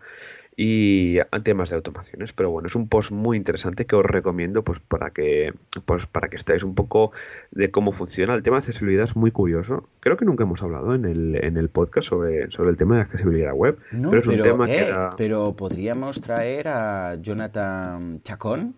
[0.57, 2.33] y temas de automaciones.
[2.33, 6.29] Pero bueno, es un post muy interesante que os recomiendo pues para que pues para
[6.29, 7.12] que estéis un poco
[7.51, 8.35] de cómo funciona.
[8.35, 9.88] El tema de accesibilidad es muy curioso.
[10.01, 13.03] Creo que nunca hemos hablado en el, en el podcast sobre, sobre el tema de
[13.03, 13.79] accesibilidad web.
[13.91, 18.77] pero es un tema que eh, Pero podríamos traer a Jonathan Chacón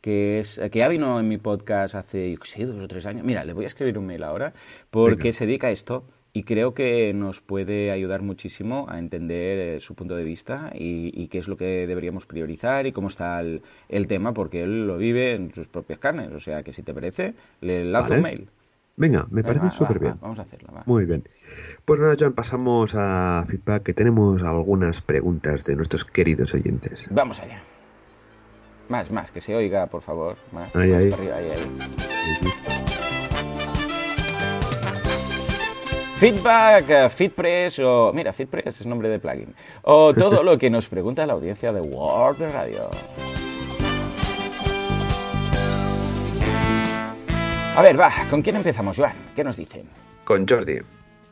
[0.00, 3.24] que es que ya vino en mi podcast hace, dos o tres años.
[3.24, 4.52] Mira, le voy a escribir un mail ahora
[4.90, 6.04] porque se dedica a esto
[6.36, 11.28] y creo que nos puede ayudar muchísimo a entender eh, su punto de vista y,
[11.28, 15.32] qué es lo que deberíamos priorizar y cómo está el, tema, porque él lo vive
[15.32, 16.30] en sus propias carnes.
[16.32, 18.50] O sea que si te parece, le lanzo un mail.
[18.98, 20.18] Venga, me parece súper bien.
[20.20, 20.68] vamos a hacerlo.
[20.84, 21.26] Muy bien.
[21.86, 27.08] Pues nada, John, pasamos a feedback, que tenemos algunas preguntas de nuestros queridos oyentes.
[27.12, 27.62] Vamos allá.
[28.90, 30.36] Más, más, que se oiga, por favor.
[30.52, 31.10] Más, Ahí, más ahí.
[31.10, 32.75] para arriba, ahí, ahí.
[36.18, 38.10] Feedback, eh, FeedPress o...
[38.14, 39.54] Mira, FeedPress es nombre de plugin.
[39.82, 42.90] O todo lo que nos pregunta la audiencia de World Radio.
[47.76, 49.12] A ver, va, ¿con quién empezamos, Joan?
[49.34, 49.90] ¿Qué nos dicen?
[50.24, 50.80] Con Jordi.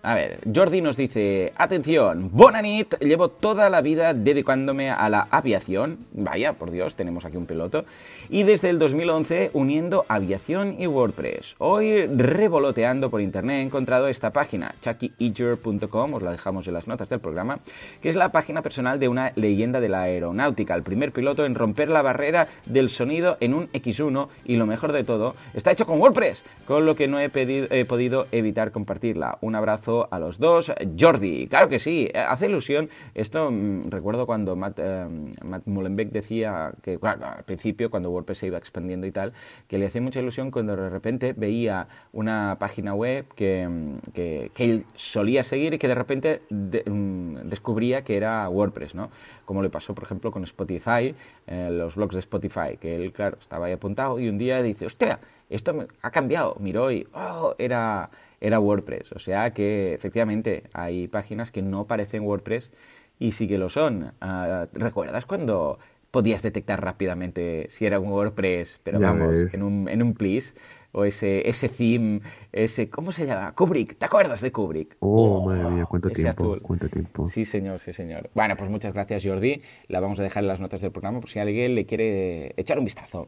[0.06, 5.96] A ver, Jordi nos dice, atención, Bonanit, llevo toda la vida dedicándome a la aviación,
[6.12, 7.86] vaya, por Dios, tenemos aquí un piloto,
[8.28, 11.56] y desde el 2011 uniendo aviación y WordPress.
[11.56, 17.08] Hoy, revoloteando por internet, he encontrado esta página, chuckyeager.com, os la dejamos en las notas
[17.08, 17.60] del programa,
[18.02, 21.54] que es la página personal de una leyenda de la aeronáutica, el primer piloto en
[21.54, 25.86] romper la barrera del sonido en un X1, y lo mejor de todo, está hecho
[25.86, 29.38] con WordPress, con lo que no he, he podido evitar compartirla.
[29.40, 30.72] Un abrazo a los dos.
[30.98, 32.88] Jordi, claro que sí, eh, hace ilusión.
[33.14, 35.06] Esto mm, recuerdo cuando Matt, eh,
[35.42, 39.32] Matt Mullenbeck decía que, al principio, cuando WordPress se iba expandiendo y tal,
[39.68, 44.50] que le hacía mucha ilusión cuando de repente veía una página web que, mm, que,
[44.56, 49.10] él solía seguir y que de repente mm, descubría que era WordPress, ¿no?
[49.44, 51.14] Como le pasó, por ejemplo, con Spotify,
[51.46, 54.86] eh, los blogs de Spotify, que él, claro, estaba ahí apuntado y un día dice,
[54.86, 56.56] hostia, esto ha cambiado.
[56.60, 58.10] Miró y, oh, era,
[58.46, 59.12] era WordPress.
[59.12, 62.70] O sea que efectivamente hay páginas que no parecen WordPress
[63.18, 64.12] y sí que lo son.
[64.20, 65.78] Ah, ¿Recuerdas cuando
[66.10, 69.54] podías detectar rápidamente si era un WordPress, pero Ya vamos, ves.
[69.54, 70.54] en un, en un please?
[70.96, 72.20] O ese, ese theme,
[72.52, 73.52] ese, ¿cómo se llama?
[73.52, 74.96] Kubrick, ¿te acuerdas de Kubrick?
[75.00, 76.62] Oh, madre mía, cuánto tiempo, azul.
[76.62, 77.28] cuánto tiempo.
[77.28, 78.30] Sí, señor, sí, señor.
[78.32, 79.60] Bueno, pues muchas gracias, Jordi.
[79.88, 82.78] La vamos a dejar en las notas del programa por si alguien le quiere echar
[82.78, 83.26] un vistazo.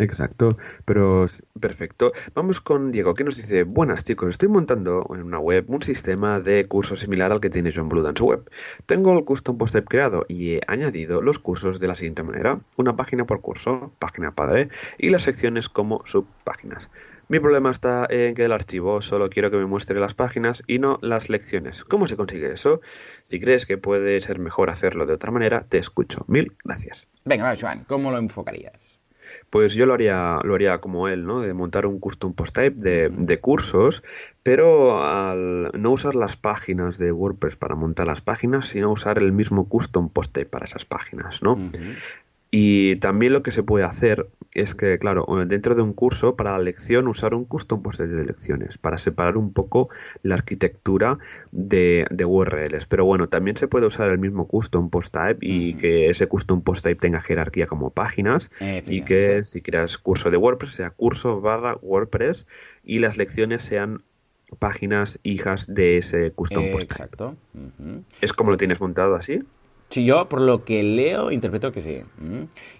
[0.00, 1.26] Exacto, pero
[1.60, 2.12] perfecto.
[2.34, 6.40] Vamos con Diego, que nos dice, buenas chicos, estoy montando en una web un sistema
[6.40, 8.50] de cursos similar al que tiene John Blood en su web.
[8.86, 12.96] Tengo el custom post creado y he añadido los cursos de la siguiente manera, una
[12.96, 16.88] página por curso, página padre, y las secciones como subpáginas.
[17.28, 20.78] Mi problema está en que el archivo solo quiero que me muestre las páginas y
[20.78, 21.84] no las lecciones.
[21.84, 22.80] ¿Cómo se consigue eso?
[23.24, 26.24] Si crees que puede ser mejor hacerlo de otra manera, te escucho.
[26.26, 27.06] Mil gracias.
[27.26, 28.89] Venga, va, Joan, ¿cómo lo enfocarías?
[29.50, 31.40] Pues yo lo haría, lo haría como él, ¿no?
[31.40, 34.02] De montar un custom post type de, de cursos,
[34.42, 39.32] pero al no usar las páginas de WordPress para montar las páginas, sino usar el
[39.32, 41.58] mismo custom post type para esas páginas, ¿no?
[42.50, 46.52] Y también lo que se puede hacer es que, claro, dentro de un curso, para
[46.52, 49.88] la lección, usar un custom post de lecciones, para separar un poco
[50.24, 51.18] la arquitectura
[51.52, 52.86] de, de URLs.
[52.86, 56.62] Pero bueno, también se puede usar el mismo custom post type y que ese custom
[56.62, 61.40] post type tenga jerarquía como páginas y que si quieras curso de WordPress sea curso
[61.40, 62.46] barra WordPress
[62.82, 64.02] y las lecciones sean
[64.58, 67.04] páginas hijas de ese custom post type.
[67.04, 67.36] Exacto.
[68.20, 69.44] ¿Es como lo tienes montado así?
[69.90, 72.02] Sí, yo por lo que leo interpreto que sí.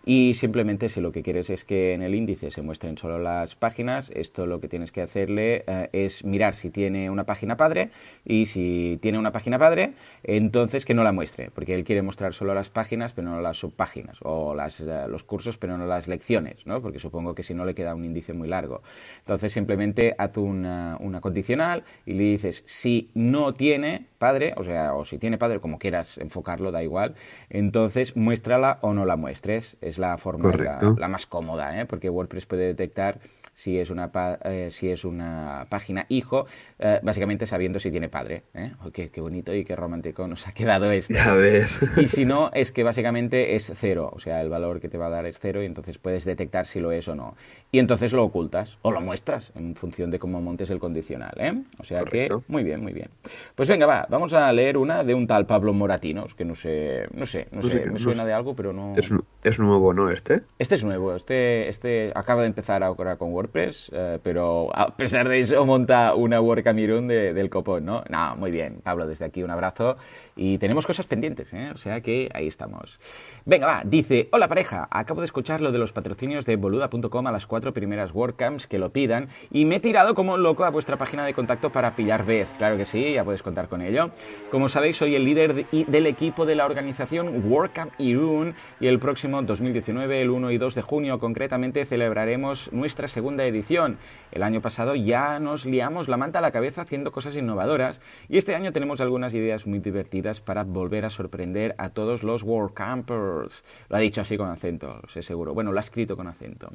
[0.06, 3.56] Y simplemente si lo que quieres es que en el índice se muestren solo las
[3.56, 7.90] páginas, esto lo que tienes que hacerle eh, es mirar si tiene una página padre
[8.24, 12.32] y si tiene una página padre, entonces que no la muestre, porque él quiere mostrar
[12.32, 16.06] solo las páginas pero no las subpáginas o las, eh, los cursos pero no las
[16.06, 16.80] lecciones, ¿no?
[16.80, 18.82] porque supongo que si no le queda un índice muy largo.
[19.18, 24.94] Entonces simplemente haz una, una condicional y le dices si no tiene padre, o sea,
[24.94, 27.14] o si tiene padre, como quieras enfocarlo, da igual,
[27.48, 29.78] entonces muéstrala o no la muestres.
[29.80, 31.86] Es la forma la, la más cómoda, ¿eh?
[31.86, 33.18] porque WordPress puede detectar
[33.60, 34.10] si es una,
[34.44, 36.46] eh, si es una página hijo,
[36.78, 38.44] eh, básicamente sabiendo si tiene padre.
[38.54, 38.72] ¿eh?
[38.82, 41.12] Oh, qué, qué bonito y qué romántico nos ha quedado esto.
[41.20, 41.78] Ya ves.
[41.98, 45.08] Y si no, es que básicamente es cero, o sea, el valor que te va
[45.08, 47.34] a dar es cero y entonces puedes detectar si lo es o no.
[47.70, 51.52] Y entonces lo ocultas o lo muestras en función de cómo montes el condicional, ¿eh?
[51.78, 52.40] O sea Correcto.
[52.40, 53.10] que, muy bien, muy bien.
[53.54, 57.06] Pues venga, va, vamos a leer una de un tal Pablo Moratinos, que no sé,
[57.12, 58.28] no sé, no, No sé me no suena sé.
[58.28, 58.94] de algo, pero no...
[58.96, 59.12] Es,
[59.44, 60.10] es nuevo, ¿no?
[60.10, 60.40] Este.
[60.58, 65.28] Este es nuevo, este, este acaba de empezar ahora con WordPress, eh, pero a pesar
[65.28, 68.02] de eso monta una WordCamp de, del copón, ¿no?
[68.08, 69.96] No, muy bien, Pablo, desde aquí un abrazo
[70.36, 71.70] y tenemos cosas pendientes, ¿eh?
[71.74, 72.98] O sea que ahí estamos.
[73.44, 77.32] Venga, va, dice, hola pareja, acabo de escuchar lo de los patrocinios de boluda.com a
[77.32, 80.96] las cuatro primeras WordCamps que lo pidan y me he tirado como loco a vuestra
[80.96, 82.50] página de contacto para pillar vez.
[82.58, 84.10] Claro que sí, ya puedes contar con ello.
[84.50, 89.42] Como sabéis, soy el líder del equipo de la organización WordCamp Irún y el próximo
[89.42, 93.98] 2019, el 1 y 2 de junio concretamente, celebraremos nuestra segunda edición.
[94.32, 98.38] El año pasado ya nos liamos la manta a la cabeza haciendo cosas innovadoras y
[98.38, 103.64] este año tenemos algunas ideas muy divertidas para volver a sorprender a todos los WordCampers.
[103.88, 105.54] Lo ha dicho así con acento, lo sé seguro.
[105.54, 106.70] Bueno, lo ha escrito con acento.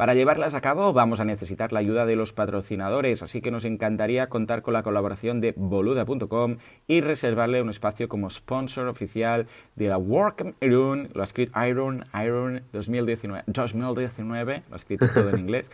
[0.00, 3.66] Para llevarlas a cabo vamos a necesitar la ayuda de los patrocinadores, así que nos
[3.66, 9.88] encantaría contar con la colaboración de boluda.com y reservarle un espacio como sponsor oficial de
[9.88, 15.38] la Work Iron, lo ha escrito Iron, Iron 2019, 2019, lo ha escrito todo en
[15.40, 15.70] inglés.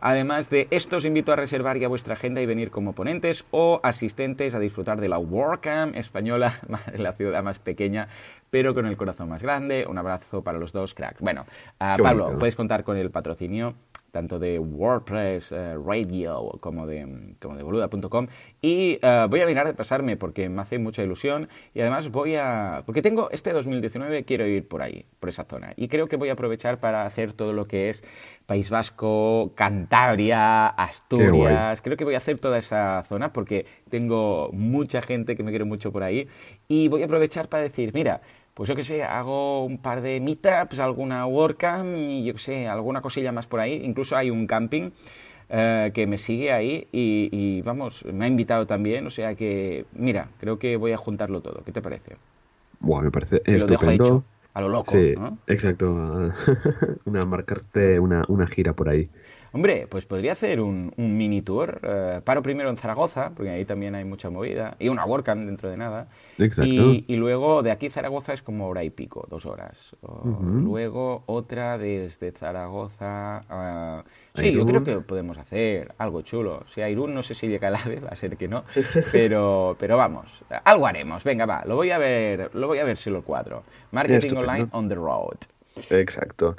[0.00, 3.80] Además de esto, os invito a reservar ya vuestra agenda y venir como ponentes o
[3.82, 6.60] asistentes a disfrutar de la WordCamp española,
[6.96, 8.08] la ciudad más pequeña,
[8.50, 9.86] pero con el corazón más grande.
[9.88, 11.20] Un abrazo para los dos, crack.
[11.20, 11.46] Bueno,
[11.80, 13.74] uh, Pablo, puedes contar con el patrocinio
[14.10, 18.26] tanto de WordPress eh, Radio como de, como de boluda.com.
[18.60, 22.36] Y eh, voy a mirar de pasarme porque me hace mucha ilusión y además voy
[22.36, 22.82] a...
[22.86, 25.72] Porque tengo este 2019, quiero ir por ahí, por esa zona.
[25.76, 28.04] Y creo que voy a aprovechar para hacer todo lo que es
[28.46, 31.82] País Vasco, Cantabria, Asturias.
[31.82, 35.64] Creo que voy a hacer toda esa zona porque tengo mucha gente que me quiere
[35.64, 36.28] mucho por ahí.
[36.68, 38.20] Y voy a aprovechar para decir, mira,
[38.60, 42.68] pues yo qué sé, hago un par de meetups, alguna WordCamp y yo qué sé,
[42.68, 43.80] alguna cosilla más por ahí.
[43.82, 44.90] Incluso hay un camping
[45.48, 49.06] eh, que me sigue ahí y, vamos, me ha invitado también.
[49.06, 51.62] O sea que, mira, creo que voy a juntarlo todo.
[51.64, 52.16] ¿Qué te parece?
[52.80, 54.92] Buah, me parece lo dejo hecho, a lo loco.
[54.92, 55.14] Sí,
[55.46, 55.88] exacto.
[57.06, 59.08] una marcarte una, una gira por ahí.
[59.52, 61.80] Hombre, pues podría hacer un, mini tour.
[61.82, 65.68] Eh, paro primero en Zaragoza, porque ahí también hay mucha movida, y una WordCamp dentro
[65.68, 66.08] de nada.
[66.38, 66.72] Exacto.
[66.72, 69.96] Y, luego de aquí a Zaragoza es como hora y pico, dos horas.
[70.42, 73.44] Luego otra desde Zaragoza.
[73.48, 74.04] a...
[74.34, 76.64] sí, yo creo que podemos hacer algo chulo.
[76.66, 78.64] Si hay Irún, no sé si de vez, va a ser que no,
[79.12, 81.24] pero, pero vamos, algo haremos.
[81.24, 83.64] Venga, va, lo voy a ver, lo voy a ver si lo cuadro.
[83.90, 85.38] Marketing Online on the Road.
[85.90, 86.56] Exacto.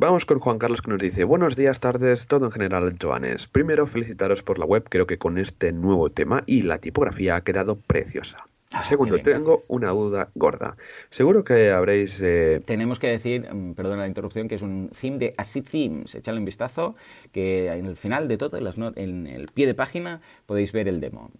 [0.00, 3.48] Vamos con Juan Carlos que nos dice, buenos días, tardes, todo en general, Joanes.
[3.48, 7.44] Primero, felicitaros por la web, creo que con este nuevo tema y la tipografía ha
[7.44, 8.46] quedado preciosa.
[8.72, 10.76] Ah, Segundo, tengo una duda gorda.
[11.10, 12.20] Seguro que habréis...
[12.22, 16.14] Eh, Tenemos que decir, mm, perdona la interrupción, que es un theme de Así Themes.
[16.14, 16.94] Echadle un vistazo,
[17.32, 18.56] que en el final de todo,
[18.94, 21.32] en el pie de página, podéis ver el demo.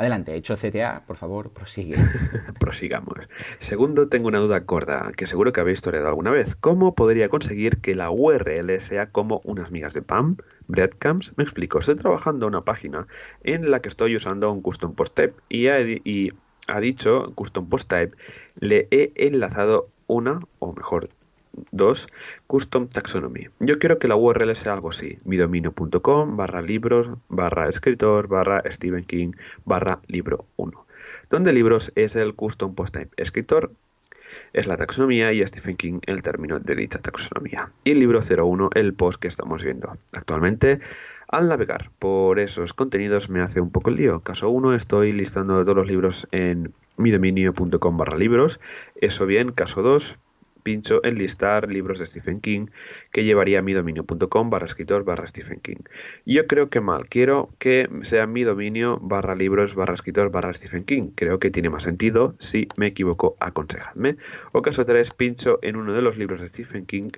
[0.00, 1.94] Adelante, hecho CTA, por favor, prosigue.
[2.58, 3.18] Prosigamos.
[3.58, 6.56] Segundo, tengo una duda gorda, que seguro que habéis historiado alguna vez.
[6.56, 10.38] ¿Cómo podría conseguir que la URL sea como unas migas de pan?
[10.68, 11.80] Breadcams, me explico.
[11.80, 13.08] Estoy trabajando una página
[13.44, 16.30] en la que estoy usando un custom post type y, y
[16.68, 18.16] ha dicho Custom Post Type,
[18.58, 21.10] le he enlazado una, o mejor,
[21.70, 22.08] dos,
[22.46, 23.48] Custom Taxonomy.
[23.58, 29.04] Yo quiero que la URL sea algo así, midominio.com barra libros barra escritor barra Stephen
[29.04, 29.32] King
[29.64, 30.86] barra libro 1.
[31.28, 33.72] Donde libros es el Custom Post Type escritor,
[34.52, 37.70] es la taxonomía y Stephen King el término de dicha taxonomía.
[37.84, 39.96] Y libro 01 el post que estamos viendo.
[40.12, 40.80] Actualmente
[41.30, 44.20] al navegar por esos contenidos me hace un poco el lío.
[44.20, 48.58] Caso 1, estoy listando todos los libros en midominio.com barra libros.
[48.96, 50.18] Eso bien, caso 2,
[50.60, 52.66] pincho en listar libros de Stephen King
[53.12, 55.82] que llevaría a midominio.com barra escritor barra Stephen King.
[56.26, 60.84] Yo creo que mal, quiero que sea mi dominio barra libros barra escritor barra Stephen
[60.84, 61.10] King.
[61.14, 64.16] Creo que tiene más sentido, si me equivoco aconsejadme.
[64.52, 67.10] O caso 3, pincho en uno de los libros de Stephen King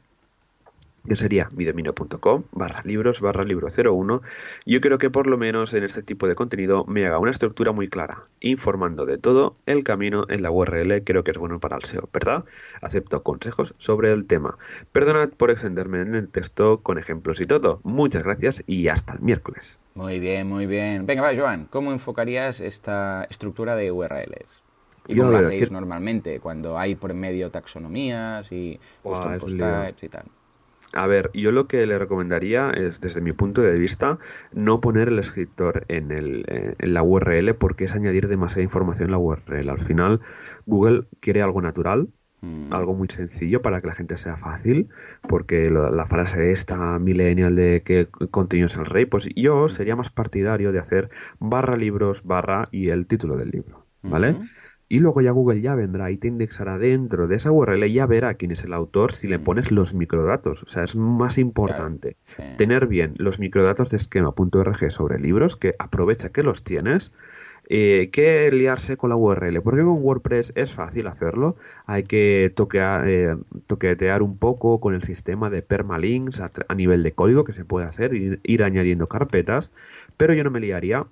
[1.07, 4.23] que sería midomino.com barra libros barra libro 01
[4.67, 7.73] yo creo que por lo menos en este tipo de contenido me haga una estructura
[7.73, 11.77] muy clara informando de todo el camino en la URL creo que es bueno para
[11.77, 12.45] el SEO ¿verdad?
[12.81, 14.57] acepto consejos sobre el tema
[14.93, 19.21] perdonad por extenderme en el texto con ejemplos y todo muchas gracias y hasta el
[19.21, 24.62] miércoles muy bien muy bien venga va Joan ¿cómo enfocarías esta estructura de URLs?
[25.09, 29.37] ¿Y cómo lo hacéis normalmente cuando hay por medio taxonomías y wow,
[30.01, 30.25] y tal?
[30.92, 34.18] A ver, yo lo que le recomendaría es, desde mi punto de vista,
[34.52, 39.07] no poner el escritor en, el, eh, en la URL porque es añadir demasiada información
[39.07, 39.70] en la URL.
[39.70, 40.20] Al final,
[40.66, 42.09] Google quiere algo natural,
[42.42, 42.74] mm.
[42.74, 44.88] algo muy sencillo para que la gente sea fácil,
[45.28, 50.11] porque la frase esta millennial de que contenido es el rey, pues yo sería más
[50.11, 54.37] partidario de hacer barra libros, barra y el título del libro, ¿vale?
[54.92, 58.05] Y luego ya Google ya vendrá y te indexará dentro de esa URL y ya
[58.05, 60.64] verá quién es el autor si le pones los microdatos.
[60.64, 62.18] O sea, es más importante
[62.59, 67.11] tener bien los microdatos de esquema.org sobre libros, que aprovecha que los tienes,
[67.70, 69.62] eh, que liarse con la URL.
[69.62, 71.57] Porque con WordPress es fácil hacerlo.
[71.87, 73.35] Hay que toquear, eh,
[73.66, 77.87] toquetear un poco con el sistema de permalinks a, nivel de código que se puede
[77.87, 79.72] hacer, ir, ir añadiendo carpetas.
[80.18, 81.07] Pero yo no me liaría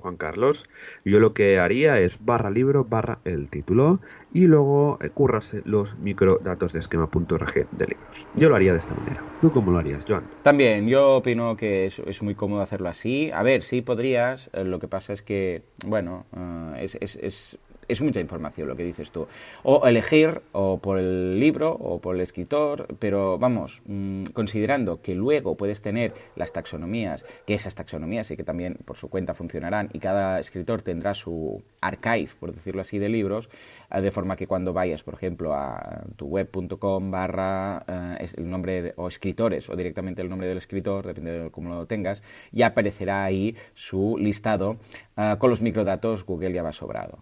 [0.00, 0.68] Juan Carlos,
[1.04, 4.00] yo lo que haría es barra libro barra el título
[4.32, 8.26] y luego eh, currase los microdatos de esquema.org de libros.
[8.34, 9.22] Yo lo haría de esta manera.
[9.40, 10.24] ¿Tú cómo lo harías, Joan?
[10.42, 13.30] También, yo opino que es, muy cómodo hacerlo así.
[13.32, 17.58] A ver, sí podrías, eh, lo que pasa es que, bueno, eh, es, es
[18.00, 19.26] mucha información lo que dices tú.
[19.62, 25.14] O elegir o por el libro o por el escritor, pero vamos, mm, considerando que
[25.14, 29.90] luego puedes tener las taxonomías, que esas taxonomías y que también por su cuenta funcionarán
[29.92, 33.50] y cada escritor tendrá su archive, por decirlo así, de libros,
[33.98, 39.08] de forma que cuando vayas, por ejemplo, a tu web.com barra eh, el nombre o
[39.08, 42.22] escritores o directamente el nombre del escritor, depende de cómo lo tengas,
[42.52, 44.76] ya aparecerá ahí su listado
[45.16, 47.18] eh, con los microdatos, Google ya va sobrado.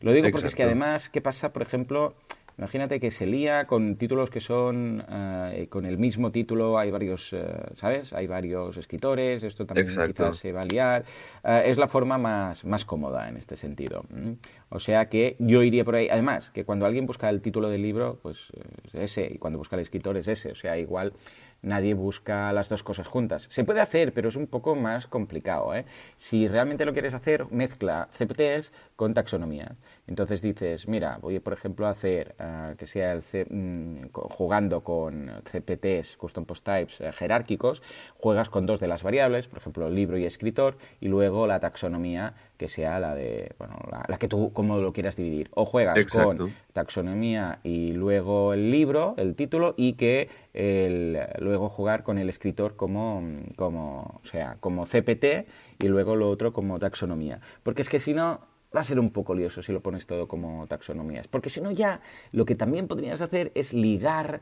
[0.00, 2.14] Lo digo porque es que además, ¿qué pasa, por ejemplo?
[2.58, 7.32] Imagínate que se lía con títulos que son, eh, con el mismo título, hay varios,
[7.32, 7.44] eh,
[7.74, 8.12] ¿sabes?
[8.12, 11.04] Hay varios escritores, esto también quizás se va a liar.
[11.44, 14.04] Eh, es la forma más, más cómoda en este sentido.
[14.68, 16.08] O sea que yo iría por ahí.
[16.10, 18.48] Además, que cuando alguien busca el título del libro, pues
[18.92, 20.52] es ese, y cuando busca el escritor es ese.
[20.52, 21.12] O sea, igual
[21.62, 23.46] nadie busca las dos cosas juntas.
[23.50, 25.74] Se puede hacer, pero es un poco más complicado.
[25.74, 25.84] ¿eh?
[26.16, 29.76] Si realmente lo quieres hacer, mezcla CPTs con taxonomía.
[30.06, 34.82] Entonces dices, mira, voy por ejemplo a hacer uh, que sea el C mm, jugando
[34.82, 37.82] con CPTs, Custom Post Types uh, jerárquicos,
[38.18, 42.34] juegas con dos de las variables, por ejemplo, libro y escritor, y luego la taxonomía
[42.60, 45.48] que sea la de, bueno, la, que tú como lo quieras dividir.
[45.54, 52.02] O juegas con taxonomía y luego el libro, el título, y que el, luego jugar
[52.02, 53.22] con el escritor como,
[53.56, 55.48] como, o sea, como CPT
[55.78, 57.40] y luego lo otro como taxonomía.
[57.62, 58.40] Porque es que si no,
[58.74, 61.28] va a ser un poco lioso si lo pones todo como taxonomías.
[61.28, 62.00] Porque si no, ya
[62.32, 64.40] lo que también podrías hacer es ligar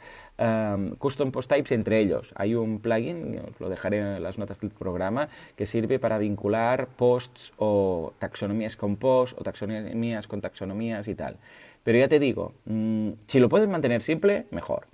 [0.99, 2.33] custom post types entre ellos.
[2.37, 6.89] Hay un plugin, os lo dejaré en las notas del programa, que sirve para vincular
[6.89, 11.37] posts o taxonomías con posts o taxonomías con taxonomías y tal.
[11.83, 14.87] Pero ya te digo, mm, si lo puedes mantener simple, mejor.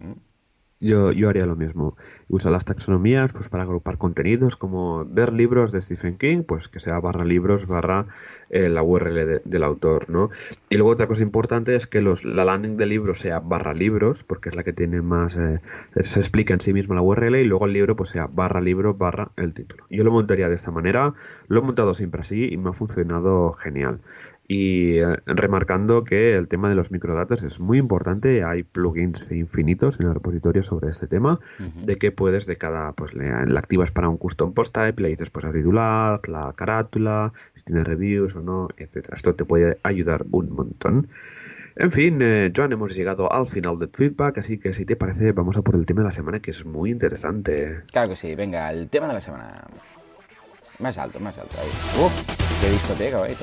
[0.80, 1.96] Yo, yo haría lo mismo.
[2.28, 6.80] Usa las taxonomías pues para agrupar contenidos, como ver libros de Stephen King, pues que
[6.80, 8.06] sea barra libros barra
[8.50, 10.30] eh, la URL del autor, ¿no?
[10.68, 14.24] Y luego otra cosa importante es que los, la landing del libro sea barra libros,
[14.24, 15.36] porque es la que tiene más...
[15.36, 15.60] Eh,
[16.00, 18.94] se explica en sí misma la URL y luego el libro pues sea barra libro
[18.94, 19.86] barra el título.
[19.90, 21.14] Yo lo montaría de esta manera,
[21.48, 24.00] lo he montado siempre así y me ha funcionado genial
[24.46, 29.98] y eh, remarcando que el tema de los microdatos es muy importante, hay plugins infinitos
[30.00, 34.08] en el repositorio sobre este tema, de que puedes de cada, pues le, activas para
[34.08, 38.40] un custom post type, le dices pues a titular, la carátula, si tiene reviews o
[38.40, 39.16] no, etcétera.
[39.16, 41.08] Esto te puede ayudar un montón.
[41.76, 45.32] En fin, eh, Joan, hemos llegado al final del feedback, así que si te parece,
[45.32, 47.82] vamos a por el tema de la semana, que es muy interesante.
[47.90, 49.64] Claro que sí, venga, el tema de la semana.
[50.78, 51.56] Más alto, más alto.
[51.60, 51.68] Ahí.
[52.00, 52.10] ¡Uh!
[52.60, 53.36] ¡Qué discoteca, ahí!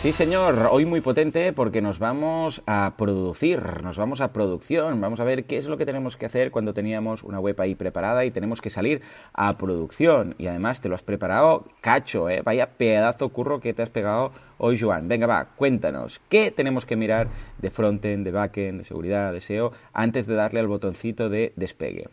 [0.00, 5.20] Sí, señor, hoy muy potente porque nos vamos a producir, nos vamos a producción, vamos
[5.20, 8.24] a ver qué es lo que tenemos que hacer cuando teníamos una web ahí preparada
[8.24, 9.02] y tenemos que salir
[9.34, 10.36] a producción.
[10.38, 12.40] Y además te lo has preparado cacho, ¿eh?
[12.42, 15.06] vaya pedazo curro que te has pegado hoy, Joan.
[15.06, 17.28] Venga, va, cuéntanos, ¿qué tenemos que mirar
[17.58, 22.08] de frontend, de backend, de seguridad, de SEO, antes de darle al botoncito de despegue?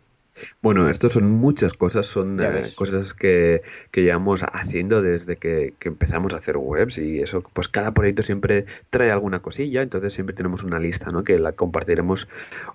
[0.61, 3.61] Bueno, esto son muchas cosas, son eh, cosas que,
[3.91, 8.65] que, llevamos haciendo desde que, empezamos a hacer webs y eso, pues cada proyecto siempre
[8.89, 11.23] trae alguna cosilla, entonces siempre tenemos una lista, ¿no?
[11.23, 12.27] Que la compartiremos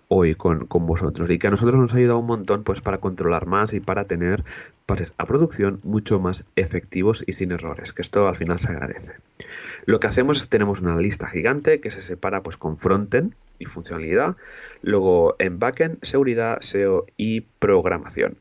[0.09, 2.99] hoy con, con vosotros y que a nosotros nos ha ayudado un montón, pues para
[2.99, 4.45] controlar más y para tener
[4.87, 9.13] pases a producción mucho más efectivos y sin errores, que esto al final se agradece.
[9.85, 13.65] Lo que hacemos es tenemos una lista gigante que se separa pues con frontend y
[13.67, 14.37] funcionalidad,
[14.83, 18.39] luego en backend, seguridad, SEO y programación.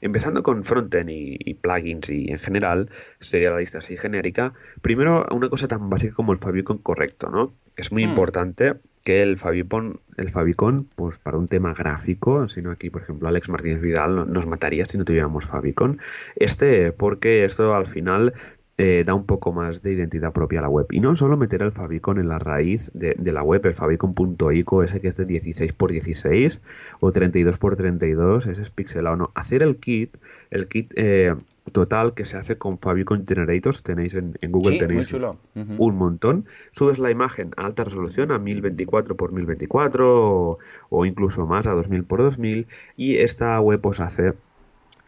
[0.00, 4.52] Empezando con frontend y, plugins y en general, sería la lista así genérica.
[4.82, 7.54] Primero, una cosa tan básica como el favicon correcto, ¿no?
[7.76, 8.10] Es muy hmm.
[8.10, 13.28] importante que el favicon, el favicon, pues para un tema gráfico, sino aquí, por ejemplo,
[13.28, 15.98] Alex Martínez Vidal nos mataría si no tuviéramos favicon.
[16.36, 18.34] Este, porque esto al final
[18.78, 20.86] eh, da un poco más de identidad propia a la web.
[20.90, 25.00] Y no solo meter el favicon en la raíz de, la web, el favicon.ico, ese
[25.00, 26.60] que es de 16x16
[27.00, 29.16] o 32x32, ese es pixelado.
[29.16, 30.16] No, hacer el kit,
[30.50, 31.34] el kit eh,
[31.70, 35.12] total que se hace con Favicon Generators, tenéis en, Google tenéis
[35.54, 36.46] un montón.
[36.72, 40.58] Subes la imagen a alta resolución a 1024x1024 o,
[40.88, 42.66] o incluso más a 2000x2000
[42.96, 44.32] y esta web os hace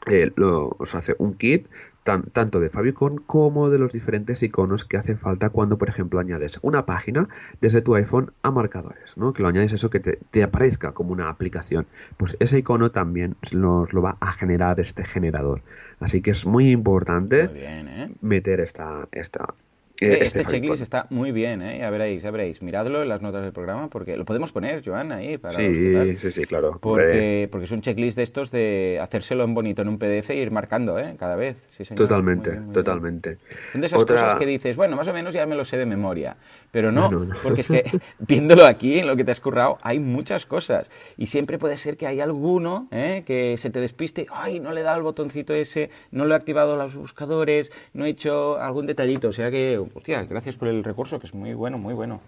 [0.07, 0.33] eh,
[0.79, 1.69] os hace un kit
[2.05, 6.59] tanto de Favicon como de los diferentes iconos que hacen falta cuando, por ejemplo, añades
[6.63, 7.29] una página
[7.63, 9.33] desde tu iPhone a marcadores, ¿no?
[9.33, 11.87] Que lo añades eso que te, aparezca como una aplicación.
[12.19, 15.63] Pues ese icono también nos lo va a generar este generador.
[15.99, 18.07] Así que es muy importante ¿eh?
[18.21, 19.55] meter esta, esta,
[20.01, 21.79] este, este checklist está muy bien, ¿eh?
[21.79, 22.63] Ya veréis, ya veréis.
[22.63, 26.33] Miradlo en las notas del programa porque lo podemos poner, Joan, ahí para Sí, sí,
[26.33, 26.79] sí, claro.
[26.81, 30.37] Porque, porque es un checklist de estos de hacérselo en bonito en un PDF e
[30.37, 31.15] ir marcando, ¿eh?
[31.19, 31.57] Cada vez.
[31.71, 33.39] Sí, Totalmente, totalmente.
[33.73, 35.87] Son de esas cosas que dices, bueno, más o menos ya me lo sé de
[35.87, 36.37] memoria.
[36.75, 37.09] Pero no,
[37.45, 37.85] porque es que
[38.18, 40.91] viéndolo aquí, en lo que te has currado, hay muchas cosas.
[41.16, 43.22] Y siempre puede ser que hay alguno ¿eh?
[43.25, 46.37] que se te despiste, ay, no le he dado el botoncito ese, no lo he
[46.37, 49.29] activado los buscadores, no he hecho algún detallito.
[49.29, 52.20] O sea que hostia, gracias por el recurso, que es muy bueno, muy bueno.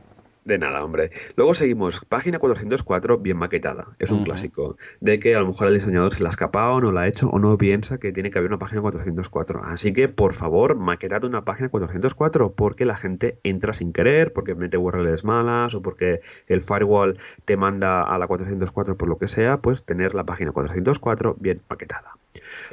[0.46, 1.10] De nada, hombre.
[1.34, 3.88] Luego seguimos, página 404 bien maquetada.
[3.98, 4.76] Es un clásico.
[5.00, 7.28] De que a lo mejor el diseñador se la ha escapado, no la ha hecho
[7.28, 9.64] o no piensa que tiene que haber una página 404.
[9.64, 14.54] Así que, por favor, maquetad una página 404 porque la gente entra sin querer, porque
[14.54, 19.26] mete URLs malas o porque el firewall te manda a la 404 por lo que
[19.26, 22.12] sea, pues tener la página 404 bien maquetada.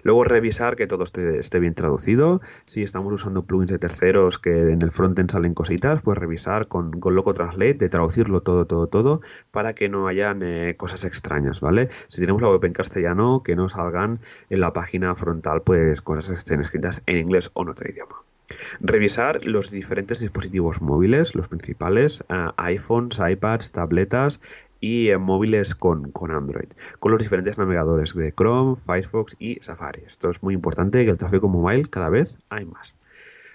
[0.04, 2.42] Luego revisar que todo esté, bien traducido.
[2.66, 7.00] Si estamos usando plugins de terceros que en el frontend salen cositas, pues revisar con,
[7.00, 11.62] con Loco Translate de traducirlo todo, todo, todo para que no hayan eh, cosas extrañas,
[11.62, 11.90] ¿vale?
[12.10, 16.28] Si tenemos la web en castellano, que no salgan en la página frontal pues cosas
[16.28, 18.16] que estén escritas en inglés o en otro idioma.
[18.82, 24.42] Revisar los diferentes dispositivos móviles, los principales, eh, iPhones, iPads, tabletas
[24.84, 26.68] y en móviles con, Android,
[27.00, 30.04] con los diferentes navegadores de Chrome, Firefox y Safari.
[30.06, 32.96] Esto es muy importante que el tráfico mobile cada vez hay más.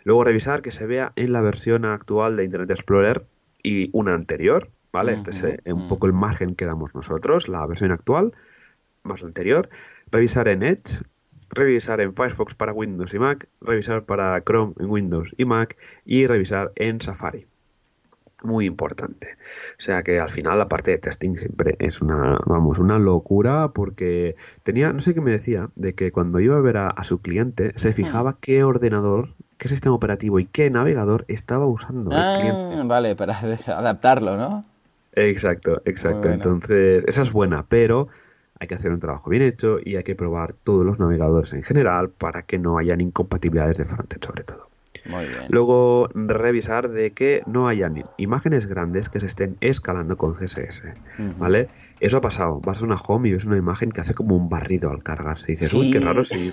[0.04, 3.26] Luego revisar que se vea en la versión actual de Internet Explorer
[3.68, 5.12] y una anterior, ¿vale?
[5.12, 8.32] Este es eh, un poco el margen que damos nosotros, la versión actual
[9.02, 9.68] más la anterior.
[10.10, 11.02] Revisar en Edge,
[11.50, 16.26] revisar en Firefox para Windows y Mac, revisar para Chrome en Windows y Mac y
[16.26, 17.46] revisar en Safari
[18.44, 19.36] muy importante.
[19.78, 23.72] O sea que al final la parte de testing siempre es una, vamos, una locura
[23.74, 27.20] porque tenía, no sé qué me decía, de que cuando iba a ver a, su
[27.20, 32.38] cliente se fijaba qué ordenador, qué sistema operativo y qué navegador estaba usando el ah,
[32.40, 32.82] cliente.
[32.84, 34.64] Vale, para adaptarlo, ¿no?
[35.12, 36.30] Exacto, exacto.
[36.30, 38.08] Entonces, esa es buena, pero
[38.60, 41.62] hay que hacer un trabajo bien hecho y hay que probar todos los navegadores en
[41.62, 44.68] general para que no hayan incompatibilidades de frontend sobre todo.
[45.48, 50.82] Luego revisar de que no hayan imágenes grandes que se estén escalando con CSS,
[51.38, 51.68] ¿vale?
[52.00, 52.60] Eso ha pasado.
[52.64, 55.52] Vas a una home y ves una imagen que hace como un barrido al cargarse.
[55.52, 56.52] Y dices, uy, qué raro si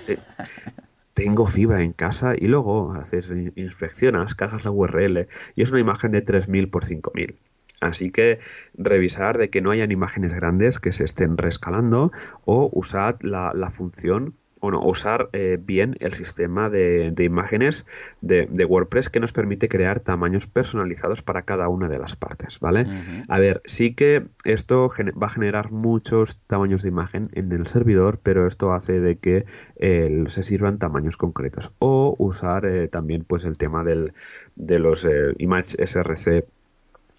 [1.16, 6.12] tengo fibra en casa y luego haces inspeccionas, cargas la URL y es una imagen
[6.12, 7.38] de 3000 por 5000.
[7.80, 8.38] Así que
[8.74, 12.12] revisar de que no hayan imágenes grandes que se estén rescalando
[12.44, 14.34] o usar la, la función
[14.66, 17.86] bueno, usar eh, bien el sistema de, imágenes
[18.20, 22.84] de, WordPress que nos permite crear tamaños personalizados para cada una de las partes, ¿vale?
[23.28, 24.90] A ver, sí que esto
[25.22, 29.46] va a generar muchos tamaños de imagen en el servidor, pero esto hace de que
[29.76, 31.70] eh, se sirvan tamaños concretos.
[31.78, 34.14] O usar eh, también pues el tema del,
[34.56, 35.06] de los
[35.38, 36.44] Image SRC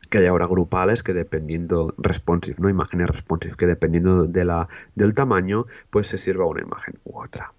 [0.10, 5.14] que hay ahora grupales que dependiendo responsive, no imágenes responsive, que dependiendo de la, del
[5.14, 7.54] tamaño, pues se sirva una imagen u otra.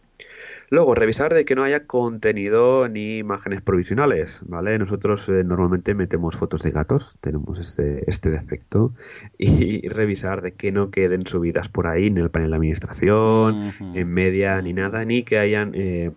[0.70, 4.78] Luego, revisar de que no haya contenido ni imágenes provisionales, ¿vale?
[4.78, 8.92] Nosotros eh, normalmente metemos fotos de gatos, tenemos este, este defecto,
[9.38, 14.08] y revisar de que no queden subidas por ahí en el panel de administración, en
[14.12, 16.10] media, ni nada, ni que hayan eh,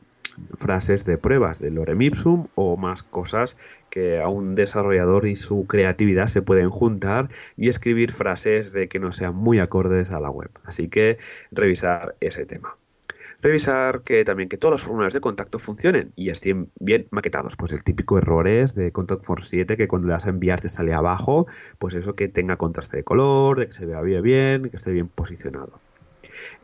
[0.58, 3.58] frases de pruebas de lorem ipsum o más cosas
[3.92, 9.00] que a un desarrollador y su creatividad se pueden juntar y escribir frases de que
[9.00, 10.50] no sean muy acordes a la web.
[10.64, 11.18] Así que
[11.52, 12.76] revisar ese tema.
[13.42, 17.56] Revisar que también que todos los formularios de contacto funcionen y estén bien maquetados.
[17.56, 20.62] Pues el típico error es de Contact Form 7 que cuando le das a enviar
[20.62, 21.48] te sale abajo,
[21.80, 25.08] pues eso que tenga contraste de color, de que se vea bien, que esté bien
[25.08, 25.80] posicionado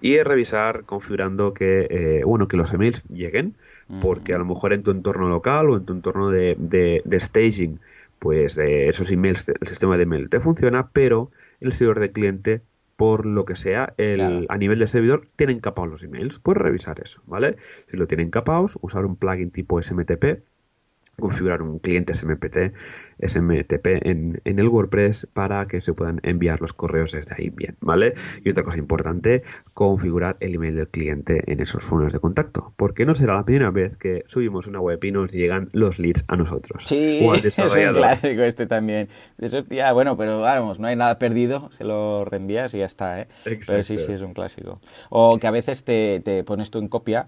[0.01, 3.55] y revisar configurando que eh, bueno que los emails lleguen
[4.01, 7.79] porque a lo mejor en tu entorno local o en tu entorno de, de, staging
[8.19, 11.31] pues eh, esos emails el sistema de email te funciona pero
[11.61, 12.61] el servidor de cliente
[12.97, 16.39] por lo que sea el, a nivel de servidor tienen capados los emails.
[16.39, 17.57] Puedes revisar eso vale
[17.89, 20.41] si lo tienen capados usar un plugin tipo SMTP
[21.19, 22.73] configurar un cliente SMPT,
[23.25, 27.75] SMTP en, en, el WordPress para que se puedan enviar los correos desde ahí bien,
[27.81, 28.13] ¿vale?
[28.43, 29.41] Y otra cosa importante,
[29.73, 33.71] configurar el email del cliente en esos fondos de contacto, porque no será la primera
[33.71, 36.83] vez que subimos una web y nos llegan los leads a nosotros.
[36.85, 39.07] Sí, es un clásico este también.
[39.39, 43.21] Eso, ya, bueno, pero vamos, no hay nada perdido, se lo reenvías y ya está,
[43.21, 43.27] ¿eh?
[43.65, 44.79] Pero sí, sí, es un clásico.
[45.09, 47.27] O que a veces te, te pones tú en copia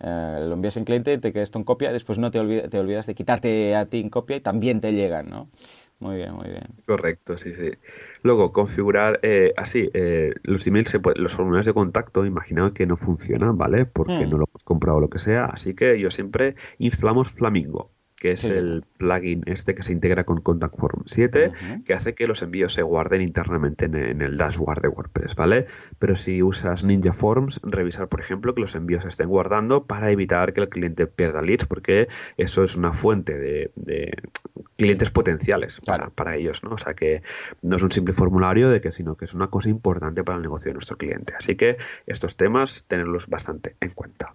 [0.00, 3.06] eh, lo envías en cliente, te quedas en copia, después no te, olvidas, te olvidas
[3.06, 5.48] de quitarte a ti en copia y también te llegan, ¿no?
[6.00, 6.64] Muy bien, muy bien.
[6.86, 7.70] Correcto, sí, sí.
[8.22, 12.96] Luego, configurar eh, así, eh, los emails, se los formularios de contacto, imaginaos que no
[12.96, 13.84] funcionan, ¿vale?
[13.84, 14.30] Porque hmm.
[14.30, 15.44] no lo hemos comprado o lo que sea.
[15.44, 17.90] Así que yo siempre instalamos Flamingo.
[18.20, 21.52] Que es el plugin este que se integra con Contact Form 7,
[21.86, 25.66] que hace que los envíos se guarden internamente en, el dashboard de WordPress, ¿vale?
[25.98, 30.10] Pero si usas Ninja Forms, revisar, por ejemplo, que los envíos se estén guardando para
[30.10, 33.70] evitar que el cliente pierda leads, porque eso es una fuente de,
[34.76, 36.72] clientes potenciales para, para, ellos, ¿no?
[36.72, 37.22] O sea que
[37.62, 40.42] no es un simple formulario de que, sino que es una cosa importante para el
[40.42, 41.32] negocio de nuestro cliente.
[41.38, 44.34] Así que estos temas, tenerlos bastante en cuenta.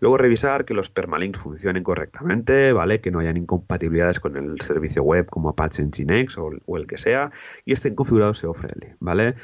[0.00, 3.00] Luego revisar que los permalinks funcionen correctamente, ¿vale?
[3.00, 6.98] Que no hayan incompatibilidades con el servicio web como Apache Nginx o, o el que
[6.98, 7.32] sea
[7.64, 9.34] y estén configurados SEO friendly, ¿vale?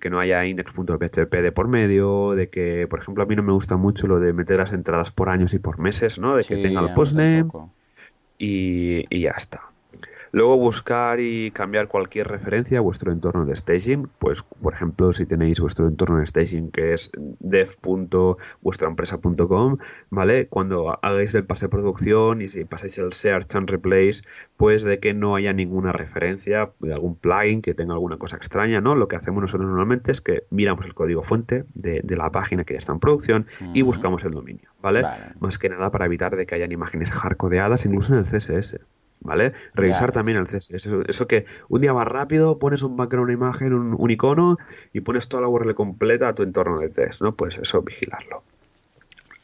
[0.00, 3.52] Que no haya index.php de por medio, de que, por ejemplo, a mí no me
[3.52, 6.36] gusta mucho lo de meter las entradas por años y por meses, ¿no?
[6.36, 7.48] De que tenga el postname
[8.38, 9.73] y, y ya está.
[10.34, 14.08] Luego buscar y cambiar cualquier referencia a vuestro entorno de staging.
[14.18, 19.78] Pues, por ejemplo, si tenéis vuestro entorno de staging que es dev.vuestraempresa.com,
[20.10, 20.48] ¿vale?
[20.48, 24.24] Cuando hagáis el pase de producción y si pasáis el search and replace,
[24.56, 28.80] pues de que no haya ninguna referencia de algún plugin que tenga alguna cosa extraña,
[28.80, 28.96] ¿no?
[28.96, 32.74] Lo que hacemos nosotros normalmente es que miramos el código fuente de, la página que
[32.74, 35.04] ya está en producción y buscamos el dominio, ¿vale?
[35.38, 38.80] Más que nada para evitar de que hayan imágenes hardcodeadas incluso en el CSS.
[39.24, 39.54] ¿Vale?
[39.74, 40.86] Revisar también el CSS.
[41.08, 44.58] Eso, que un día más rápido, pones un background, una imagen, un, icono
[44.92, 47.34] y pones toda la URL completa a tu entorno de test, ¿no?
[47.34, 48.44] Pues eso, vigilarlo.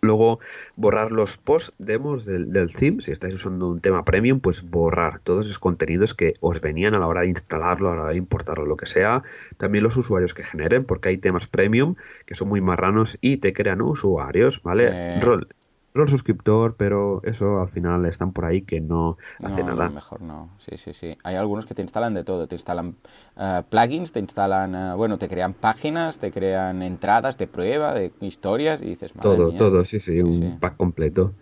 [0.03, 0.41] Luego,
[0.77, 3.03] borrar los post demos del, del, theme.
[3.03, 6.99] Si estáis usando un tema premium, pues borrar todos esos contenidos que os venían a
[6.99, 9.23] la hora de instalarlo, a la hora de importarlo, lo que sea.
[9.59, 13.53] También los usuarios que generen, porque hay temas premium que son muy marranos y te
[13.53, 15.21] crean usuarios, ¿vale?
[15.21, 15.49] Rol,
[15.95, 19.89] rol suscriptor, pero eso al final están por ahí que no, hace nada.
[19.91, 20.51] mejor no.
[20.59, 21.17] Sí, sí, sí.
[21.25, 22.47] Hay algunos que te instalan de todo.
[22.47, 22.97] Te instalan
[23.37, 28.13] eh, plugins, te instalan, eh, bueno, te crean páginas, te crean entradas de prueba, de
[28.21, 31.35] historias y dices, Todo, todo, sí, sí, un pack completo.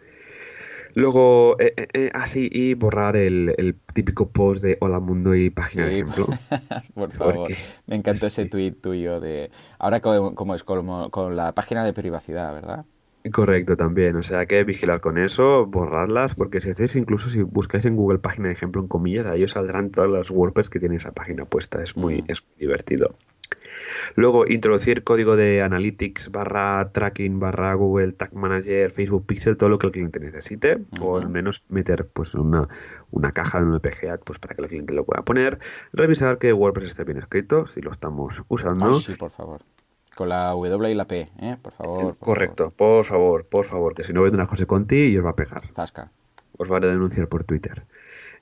[0.95, 5.93] Luego, eh, así, ah, y borrar el, típico post de Hola Mundo y página de
[5.93, 6.27] ejemplo.
[6.95, 7.49] Por favor,
[7.87, 9.51] me encantó ese tweet tuyo de...
[9.79, 12.85] Ahora como, es con la página de privacidad, ¿verdad?
[13.33, 14.17] Correcto, también.
[14.17, 18.19] O sea, que vigilar con eso, borrarlas, porque si hacéis, incluso si buscáis en Google
[18.19, 21.45] página de ejemplo en comillas, ahí os saldrán todas las WordPress que tiene esa página
[21.45, 21.83] puesta.
[21.83, 23.15] Es muy, es divertido.
[24.15, 29.79] Luego, introducir código de Analytics barra tracking barra Google Tag Manager, Facebook Pixel, todo lo
[29.79, 32.69] que el cliente necesite, o al menos meter pues una,
[33.11, 35.59] una caja en el PGA pues para que el cliente lo pueda poner.
[35.93, 38.95] Revisar que WordPress esté bien escrito, si lo estamos usando.
[38.95, 39.61] sí, por favor.
[40.19, 41.57] Con la W y la P, ¿eh?
[41.63, 42.17] Por favor.
[42.19, 45.37] Correcto, por favor, por favor, que si no vendrá José Conti y os va a
[45.37, 45.63] pegar.
[45.69, 46.11] Tasca.
[46.57, 47.85] Os va a denunciar por Twitter.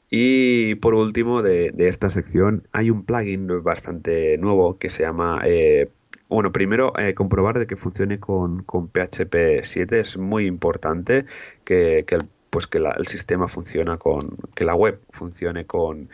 [0.09, 5.91] Y por último, de, esta sección, hay un plugin bastante nuevo que se llama eh,
[6.31, 11.27] bueno, primero eh, comprobar de que funcione con, PHP 7 es muy importante
[11.63, 12.17] que, que
[12.49, 16.09] pues que el sistema funciona con que la web funcione con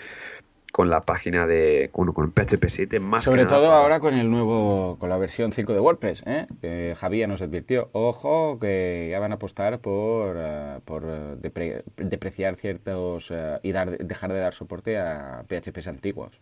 [0.73, 4.97] con la página de con, con PHP 7 más sobre todo ahora con el nuevo
[4.99, 6.47] con la versión 5 de WordPress ¿eh?
[6.63, 12.57] que Javier nos advirtió ojo que ya van a apostar por, eh, por eh, depreciar
[12.57, 16.39] ciertos y dar dejar de dar soporte a PHPs antiguos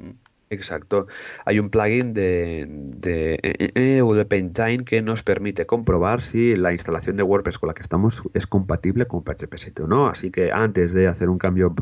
[0.52, 1.06] Exacto.
[1.44, 7.60] Hay un plugin de, de, de, que nos permite comprobar si la instalación de WordPress
[7.60, 10.08] con la que estamos es compatible con PHP 7 o no.
[10.08, 11.72] Así que antes de hacer un cambio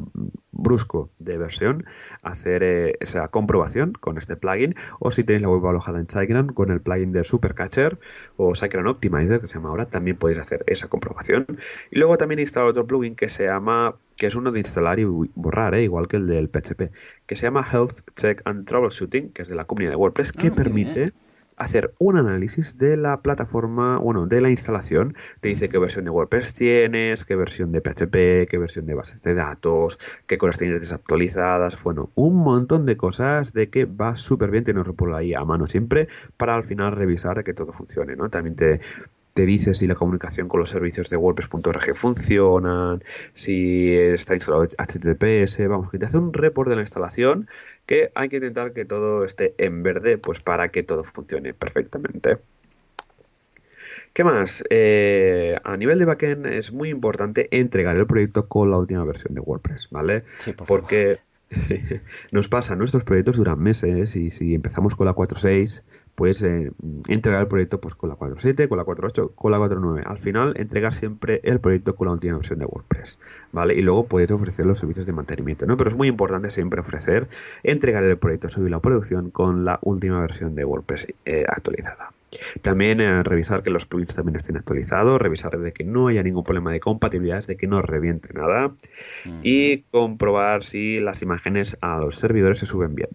[0.52, 1.86] brusco de versión,
[2.22, 4.74] hacer eh, esa comprobación con este plugin.
[4.98, 7.98] O si tenéis la web alojada en SiteGround con el plugin de Supercatcher
[8.36, 11.46] o SiteGround Optimizer, que se llama ahora, también podéis hacer esa comprobación.
[11.90, 14.98] Y luego también he instalado otro plugin que se llama que es uno de instalar
[14.98, 15.84] y borrar, ¿eh?
[15.84, 16.90] igual que el del PHP,
[17.24, 20.48] que se llama Health Check and Troubleshooting, que es de la comunidad de WordPress, que
[20.48, 21.12] ah, permite
[21.56, 25.16] hacer un análisis de la plataforma, bueno, de la instalación.
[25.40, 29.22] Te dice qué versión de WordPress tienes, qué versión de PHP, qué versión de bases
[29.22, 31.80] de datos, qué cosas tienes desactualizadas.
[31.82, 35.66] Bueno, un montón de cosas de que va súper bien tenerlo por ahí a mano
[35.68, 38.30] siempre para al final revisar que todo funcione, ¿no?
[38.30, 38.80] También te,
[39.38, 45.68] te dice si la comunicación con los servicios de WordPress.org funcionan, si está instalado HTTPS,
[45.68, 47.48] vamos, que te hace un report de la instalación
[47.86, 52.38] que hay que intentar que todo esté en verde, pues para que todo funcione perfectamente.
[54.12, 54.64] ¿Qué más?
[54.70, 59.34] Eh, a nivel de backend es muy importante entregar el proyecto con la última versión
[59.34, 60.24] de WordPress, ¿vale?
[60.40, 61.20] Sí, por Porque
[62.32, 65.82] nos pasa, nuestros proyectos duran meses y si empezamos con la 4.6
[66.18, 66.72] pues eh,
[67.06, 70.02] entregar el proyecto pues con la 4.7, con la 4.8, con la 4.9.
[70.04, 73.20] Al final, entregar siempre el proyecto con la última versión de WordPress,
[73.52, 73.74] ¿vale?
[73.74, 75.76] Y luego puedes ofrecer los servicios de mantenimiento, ¿no?
[75.76, 77.28] Pero es muy importante siempre ofrecer,
[77.62, 82.10] entregar el proyecto, subir la producción con la última versión de WordPress eh, actualizada.
[82.62, 86.42] También eh, revisar que los plugins también estén actualizados, revisar de que no haya ningún
[86.42, 88.72] problema de compatibilidad, de que no reviente nada
[89.44, 93.10] y comprobar si las imágenes a los servidores se suben bien.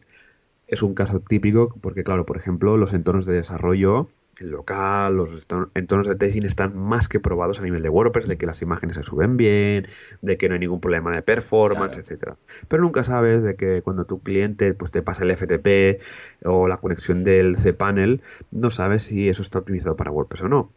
[0.73, 4.09] Es un caso típico porque, claro, por ejemplo, los entornos de desarrollo
[4.39, 5.45] el local, los
[5.75, 8.95] entornos de testing están más que probados a nivel de WordPress, de que las imágenes
[8.95, 9.87] se suben bien,
[10.21, 12.37] de que no hay ningún problema de performance, etcétera.
[12.67, 16.01] Pero nunca sabes de que cuando tu cliente pues te pasa el FTP
[16.45, 20.71] o la conexión del cPanel, no sabes si eso está optimizado para WordPress o no.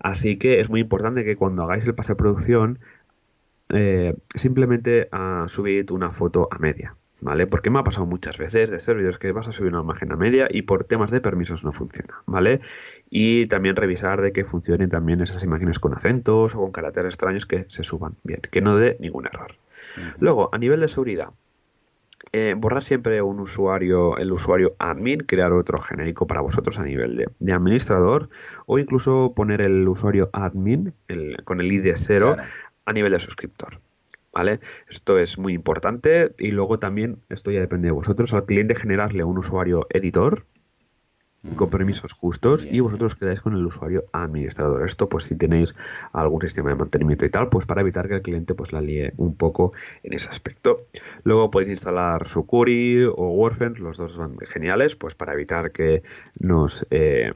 [0.00, 2.78] Así que es muy importante que cuando hagáis el pase de producción,
[3.68, 6.96] eh, simplemente uh, subid una foto a media.
[7.24, 7.46] ¿Vale?
[7.46, 10.16] Porque me ha pasado muchas veces de servidores que vas a subir una imagen a
[10.16, 12.60] media y por temas de permisos no funciona, ¿vale?
[13.08, 17.46] Y también revisar de que funcionen también esas imágenes con acentos o con caracteres extraños
[17.46, 19.54] que se suban bien, que no dé ningún error.
[20.18, 21.30] Luego, a nivel de seguridad,
[22.32, 27.16] eh, borrar siempre un usuario, el usuario admin, crear otro genérico para vosotros a nivel
[27.38, 28.28] de, administrador
[28.66, 30.92] o incluso poner el usuario admin
[31.44, 32.36] con el ID 0
[32.84, 33.80] a nivel de suscriptor.
[34.34, 34.58] ¿Vale?
[34.88, 39.22] Esto es muy importante y luego también, esto ya depende de vosotros, al cliente generarle
[39.22, 40.44] un usuario editor
[41.56, 44.84] con permisos justos y vosotros quedáis con el usuario administrador.
[44.84, 45.74] Esto pues si tenéis
[46.12, 49.12] algún sistema de mantenimiento y tal, pues para evitar que el cliente pues la líe
[49.18, 49.72] un poco
[50.02, 50.86] en ese aspecto.
[51.22, 56.02] Luego podéis instalar Sucuri o Warfence, los dos van geniales, pues para evitar que
[56.40, 56.86] nos...
[56.90, 57.30] Eh,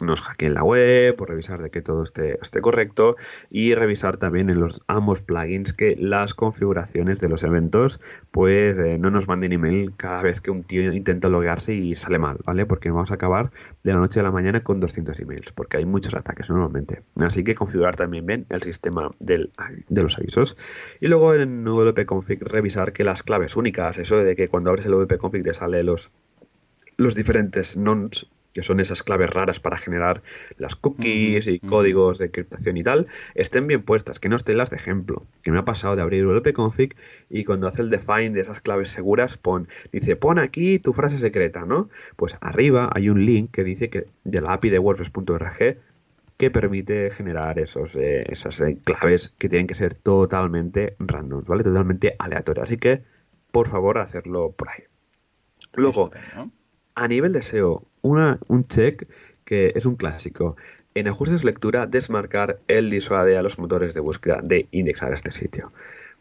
[0.00, 3.16] nos hackeen la web, por revisar de que todo esté, correcto
[3.50, 8.98] y revisar también en los ambos plugins que las configuraciones de los eventos pues eh,
[8.98, 12.66] no nos manden email cada vez que un tío intenta loguearse y sale mal, ¿vale?
[12.66, 13.50] Porque vamos a acabar
[13.84, 17.02] de la noche a la mañana con 200 emails, porque hay muchos ataques normalmente.
[17.20, 19.50] Así que configurar también bien el sistema del,
[19.88, 20.56] de los avisos.
[21.00, 24.92] Y luego en wp-config revisar que las claves únicas, eso de que cuando abres el
[24.92, 26.12] wp-config te sale los
[26.96, 28.26] los diferentes nonce
[28.58, 30.20] que son esas claves raras para generar
[30.56, 33.06] las cookies y códigos de encriptación y tal,
[33.36, 35.28] estén bien puestas, que no estén las de ejemplo.
[35.44, 36.96] Que me ha pasado de abrir wp-config
[37.30, 41.18] y cuando hace el define de esas claves seguras, pon, dice, pon aquí tu frase
[41.18, 41.88] secreta, ¿no?
[42.16, 45.78] Pues arriba hay un link que dice que de la API de WordPress.org
[46.36, 51.62] que permite generar esos, eh, esas eh, claves que tienen que ser totalmente random, ¿vale?
[51.62, 52.64] Totalmente aleatorias.
[52.64, 53.04] Así que,
[53.52, 54.82] por favor, hacerlo por ahí.
[55.74, 56.10] Luego,
[56.98, 59.08] a nivel de SEO, una, un check
[59.44, 60.56] que es un clásico.
[60.94, 65.72] En ajustes lectura, desmarcar el disuade a los motores de búsqueda de indexar este sitio.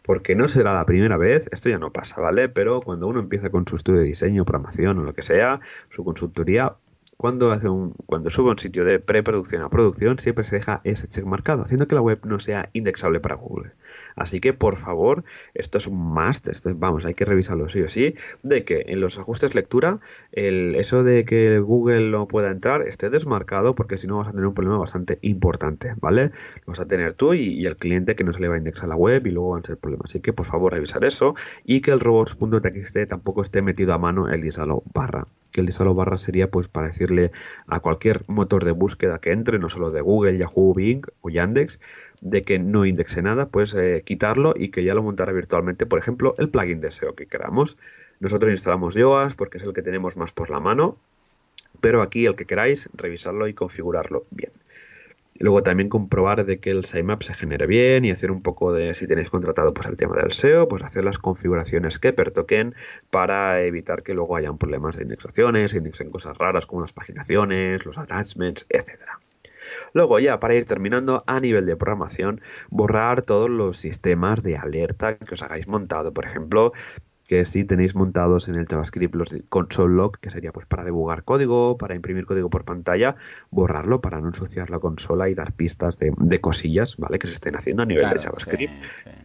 [0.03, 2.47] Porque no será la primera vez, esto ya no pasa, ¿vale?
[2.47, 6.03] Pero cuando uno empieza con su estudio de diseño, programación o lo que sea, su
[6.03, 6.75] consultoría,
[7.17, 11.07] cuando, hace un, cuando sube un sitio de preproducción a producción, siempre se deja ese
[11.07, 13.71] check marcado, haciendo que la web no sea indexable para Google.
[14.17, 18.15] Así que, por favor, esto es un must, vamos, hay que revisarlo sí o sí,
[18.43, 19.99] de que en los ajustes lectura,
[20.31, 24.31] el, eso de que Google no pueda entrar esté desmarcado, porque si no vas a
[24.31, 26.31] tener un problema bastante importante, ¿vale?
[26.65, 28.89] Lo vas a tener tú y, el cliente que no se le va a indexar
[28.89, 30.05] la web y luego van a ser problemas.
[30.09, 34.29] Así que, por favor, revisar eso y que el robots.txt tampoco esté metido a mano
[34.29, 35.25] el disalo barra
[35.57, 37.31] que el disalo barra sería pues para decirle
[37.65, 41.79] a cualquier motor de búsqueda que entre, no solo de Google, Yahoo, Bing o Yandex,
[42.21, 46.35] de que no indexe nada, pues quitarlo y que ya lo montara virtualmente, por ejemplo,
[46.37, 47.77] el plugin de SEO que queramos.
[48.19, 50.97] Nosotros instalamos Yoast porque es el que tenemos más por la mano,
[51.81, 54.51] pero aquí el que queráis, revisarlo y configurarlo bien.
[55.39, 58.95] luego también comprobar de que el sitemap se genere bien y hacer un poco de,
[58.95, 62.73] si tenéis contratado pues el tema del SEO, pues hacer las configuraciones que pertoquen
[63.11, 67.99] para evitar que luego hayan problemas de indexaciones, indexen cosas raras como las paginaciones, los
[67.99, 69.19] attachments, etcétera.
[69.93, 75.17] Luego ya para ir terminando a nivel de programación, borrar todos los sistemas de alerta
[75.17, 76.13] que os hagáis montado.
[76.13, 76.73] Por ejemplo,
[77.27, 81.23] que si tenéis montados en el JavaScript los console log, que sería pues para debugar
[81.23, 83.17] código, para imprimir código por pantalla,
[83.51, 87.19] borrarlo para no ensuciar la consola y dar pistas de, cosillas, ¿vale?
[87.19, 88.73] Que se estén haciendo a nivel de JavaScript.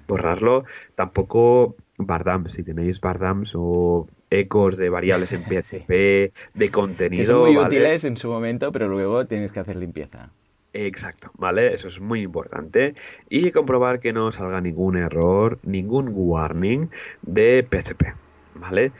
[0.08, 0.64] Borrarlo.
[0.96, 7.20] Tampoco bardams, si tenéis bardams o ecos de variables en PHP, de contenido.
[7.20, 10.30] Que son muy útiles en su momento, pero luego tienes que hacer limpieza.
[10.74, 11.74] Exacto, ¿vale?
[11.74, 12.94] Eso es muy importante.
[13.28, 16.88] Y comprobar que no salga ningún error, ningún warning
[17.22, 18.14] de PHP,
[18.54, 18.92] ¿vale?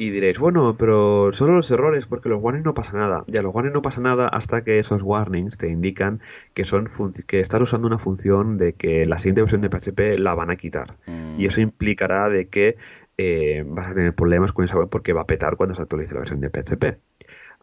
[0.00, 3.24] Y diréis, bueno, pero solo los errores, porque los warnings no pasa nada.
[3.26, 6.20] Ya, los warnings no pasa nada hasta que esos warnings te indican
[6.54, 6.88] que son
[7.26, 10.56] que estás usando una función de que la siguiente versión de PHP la van a
[10.56, 10.96] quitar.
[11.36, 11.64] Y eso mm.
[11.64, 12.76] implicará de que
[13.18, 16.14] eh, vas a tener problemas con esa web porque va a petar cuando se actualice
[16.14, 17.07] la versión de PHP.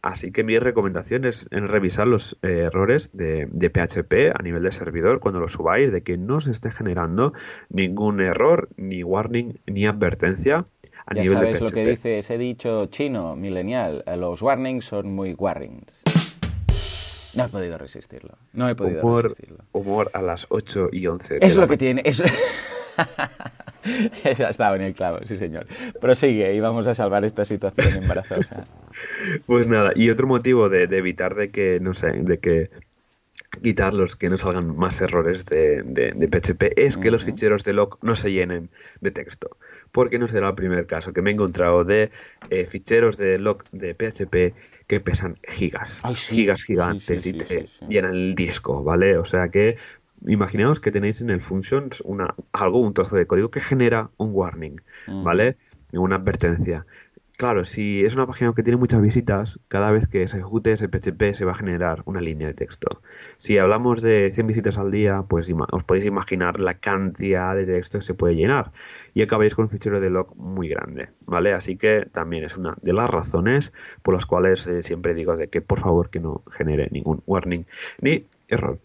[0.06, 4.72] Así que mi recomendación es en revisar los eh, errores de, PHP a nivel de
[4.72, 7.34] servidor cuando lo subáis, de que no se esté generando
[7.70, 10.68] ningún error, ni warning, ni advertencia
[11.08, 11.62] a nivel de PHP.
[11.62, 16.05] lo que dice ese dicho chino, milenial, los warnings son muy warnings.
[17.36, 18.38] No he podido resistirlo.
[18.54, 19.58] No he podido humor, resistirlo.
[19.72, 21.36] Humor a las 8 y 11.
[21.42, 22.02] Es lo que tiene.
[22.06, 22.24] Es...
[24.24, 25.68] ha estado en el clavo, sí señor.
[26.00, 28.66] Prosigue y vamos a salvar esta situación embarazosa.
[29.46, 32.70] Pues nada, y otro motivo de, de evitar de que, no sé, de que
[33.62, 37.74] quitarlos, que no salgan más errores de, de, de PHP, es que los ficheros de
[37.74, 38.70] log no se llenen
[39.02, 39.58] de texto.
[39.92, 42.12] Porque no será el primer caso que me he encontrado de
[42.50, 44.56] eh, ficheros de log de PHP
[44.88, 46.36] que pesan gigas, Ay, sí.
[46.36, 49.18] gigas gigantes sí, y te llenan el disco, ¿vale?
[49.18, 49.78] O sea que
[50.28, 54.30] imaginaos que tenéis en el functions una, algo, un trozo de código que genera un
[54.34, 55.58] warning, ¿vale?
[55.92, 56.86] Una advertencia.
[57.38, 60.88] Claro, si es una página que tiene muchas visitas, cada vez que se ejecute ese
[60.88, 63.02] PHP se va a generar una línea de texto.
[63.38, 68.00] Si hablamos de 100 visitas al día, pues os podéis imaginar la cantidad de texto
[68.00, 68.72] que se puede llenar
[69.14, 71.54] y acabaréis con un fichero de log muy grande, ¿vale?
[71.54, 75.50] Así que también es una de las razones por las cuales eh, siempre digo de
[75.50, 77.66] que por favor que no genere ningún warning
[78.00, 78.80] ni error.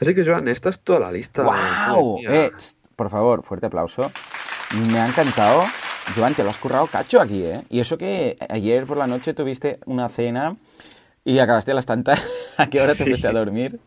[0.00, 1.42] Así que Joan, esta es toda la lista.
[1.42, 2.20] ¡Wow!
[2.28, 2.50] Eh,
[2.94, 4.12] por favor, fuerte aplauso.
[4.88, 5.64] Me ha encantado.
[6.16, 7.62] Joan, te lo has currado cacho aquí, ¿eh?
[7.70, 10.56] Y eso que ayer por la noche tuviste una cena
[11.24, 12.20] y acabaste a las tantas.
[12.58, 13.10] ¿A qué hora te Sí.
[13.10, 13.80] fuiste a dormir?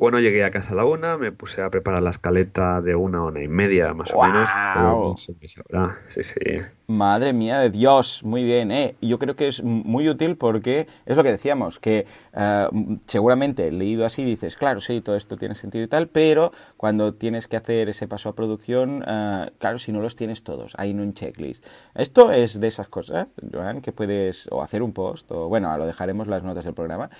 [0.00, 3.22] Bueno, llegué a casa a la una, me puse a preparar la escaleta de una
[3.22, 4.48] hora y media más o menos.
[4.48, 5.98] sabrá.
[6.08, 6.40] Sí, sí.
[6.86, 8.96] Madre mía de Dios, muy bien, ¿eh?
[9.02, 12.68] Yo creo que es muy útil porque es lo que decíamos, que eh,
[13.06, 17.46] seguramente leído así dices, claro, sí, todo esto tiene sentido y tal, pero cuando tienes
[17.46, 21.00] que hacer ese paso a producción, eh, claro, si no los tienes todos, hay en
[21.00, 21.64] un checklist.
[21.94, 25.86] Esto es de esas cosas, Joan, que puedes o hacer un post, o bueno, lo
[25.86, 27.10] dejaremos las notas del programa,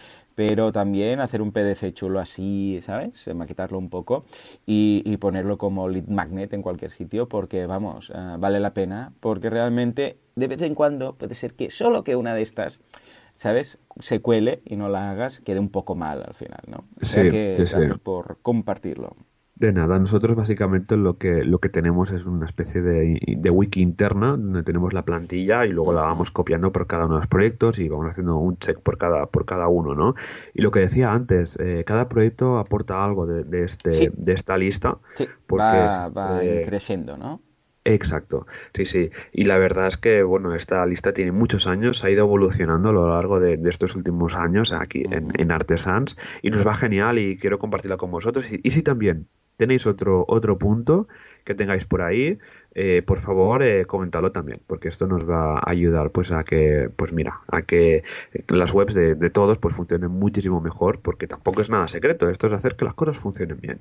[0.41, 3.29] pero también hacer un PDF chulo así, ¿sabes?
[3.29, 4.25] Eh, Maquetarlo un poco
[4.65, 9.13] y, y ponerlo como lead magnet en cualquier sitio porque, vamos, eh, vale la pena
[9.21, 12.81] porque realmente de vez en cuando puede ser que solo que una de estas,
[13.35, 13.83] ¿sabes?
[14.01, 16.85] Se cuele y no la hagas, quede un poco mal al final, ¿no?
[17.03, 19.17] O sea Sí, que sí, por compartirlo.
[19.61, 23.83] De nada, nosotros básicamente lo que, lo que tenemos es una especie de, de wiki
[23.83, 27.27] interna donde tenemos la plantilla y luego la vamos copiando por cada uno de los
[27.27, 30.15] proyectos y vamos haciendo un check por cada, por cada uno, ¿no?
[30.55, 34.09] Y lo que decía antes, eh, cada proyecto aporta algo de, de este, Sí.
[34.17, 34.97] de esta lista.
[35.17, 37.43] Sí, porque va, va siempre- creciendo, ¿no?
[37.85, 39.11] Exacto, sí, sí.
[39.31, 42.93] Y la verdad es que, bueno, esta lista tiene muchos años, ha ido evolucionando a
[42.93, 47.19] lo largo de, de estos últimos años aquí en, en Artesans y nos va genial
[47.19, 48.51] y quiero compartirla con vosotros.
[48.53, 49.27] Y, y si también
[49.61, 51.07] tenéis otro, otro punto
[51.45, 52.39] que tengáis por ahí,
[52.75, 56.89] eh, por favor, eh, comentadlo también, porque esto nos va a ayudar pues a que,
[56.97, 58.03] pues mira, a que
[58.49, 62.47] las webs de, de todos pues funcionen muchísimo mejor, porque tampoco es nada secreto, esto
[62.47, 63.81] es hacer que las cosas funcionen bien.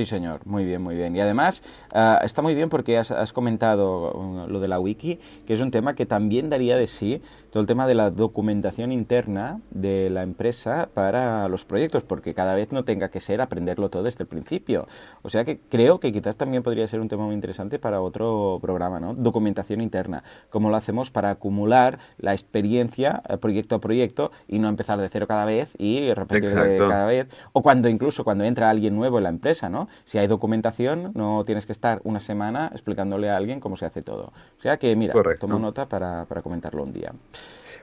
[0.00, 1.14] Sí, señor, muy bien, muy bien.
[1.14, 5.18] Y además ah, está muy bien porque has, has comentado uh, lo de la wiki,
[5.46, 7.20] que es un tema que también daría de sí
[7.50, 12.54] todo el tema de la documentación interna de la empresa para los proyectos, porque cada
[12.54, 14.86] vez no tenga que ser aprenderlo todo desde el principio.
[15.20, 18.58] O sea que creo que quizás también podría ser un tema muy interesante para otro
[18.62, 19.12] programa, ¿no?
[19.12, 20.22] Documentación interna.
[20.48, 25.10] Cómo lo hacemos para acumular la experiencia eh, proyecto a proyecto y no empezar de
[25.10, 27.28] cero cada vez y repetir cada vez.
[27.52, 29.88] O cuando incluso cuando entra alguien nuevo en la empresa, ¿no?
[30.04, 34.02] Si hay documentación, no tienes que estar una semana explicándole a alguien cómo se hace
[34.02, 34.32] todo.
[34.58, 35.46] O sea que, mira, Correcto.
[35.46, 37.12] tomo nota para, para comentarlo un día.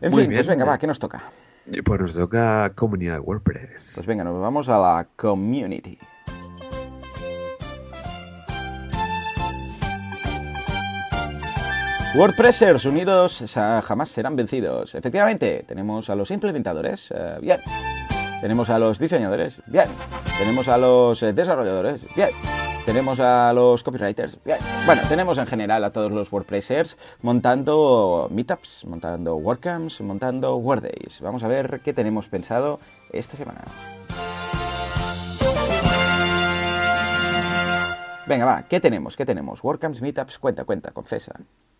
[0.01, 0.39] En Muy fin, bien.
[0.39, 1.23] pues venga, va, ¿qué nos toca?
[1.83, 3.91] Pues nos toca comunidad de WordPress.
[3.95, 5.97] Pues venga, nos vamos a la community.
[12.15, 14.95] WordPressers unidos jamás serán vencidos.
[14.95, 17.59] Efectivamente, tenemos a los implementadores, eh, bien.
[18.41, 19.87] Tenemos a los diseñadores, bien.
[20.37, 22.29] Tenemos a los eh, desarrolladores, bien.
[22.85, 24.59] Tenemos a los copywriters, bien.
[24.85, 31.19] Bueno, tenemos en general a todos los WordPressers montando meetups, montando WordCamps, montando WordDays.
[31.21, 32.79] Vamos a ver qué tenemos pensado
[33.11, 33.61] esta semana.
[38.27, 39.17] Venga, va, ¿qué tenemos?
[39.17, 39.63] ¿Qué tenemos?
[39.63, 41.33] WordCamps, Meetups, cuenta, cuenta, confesa.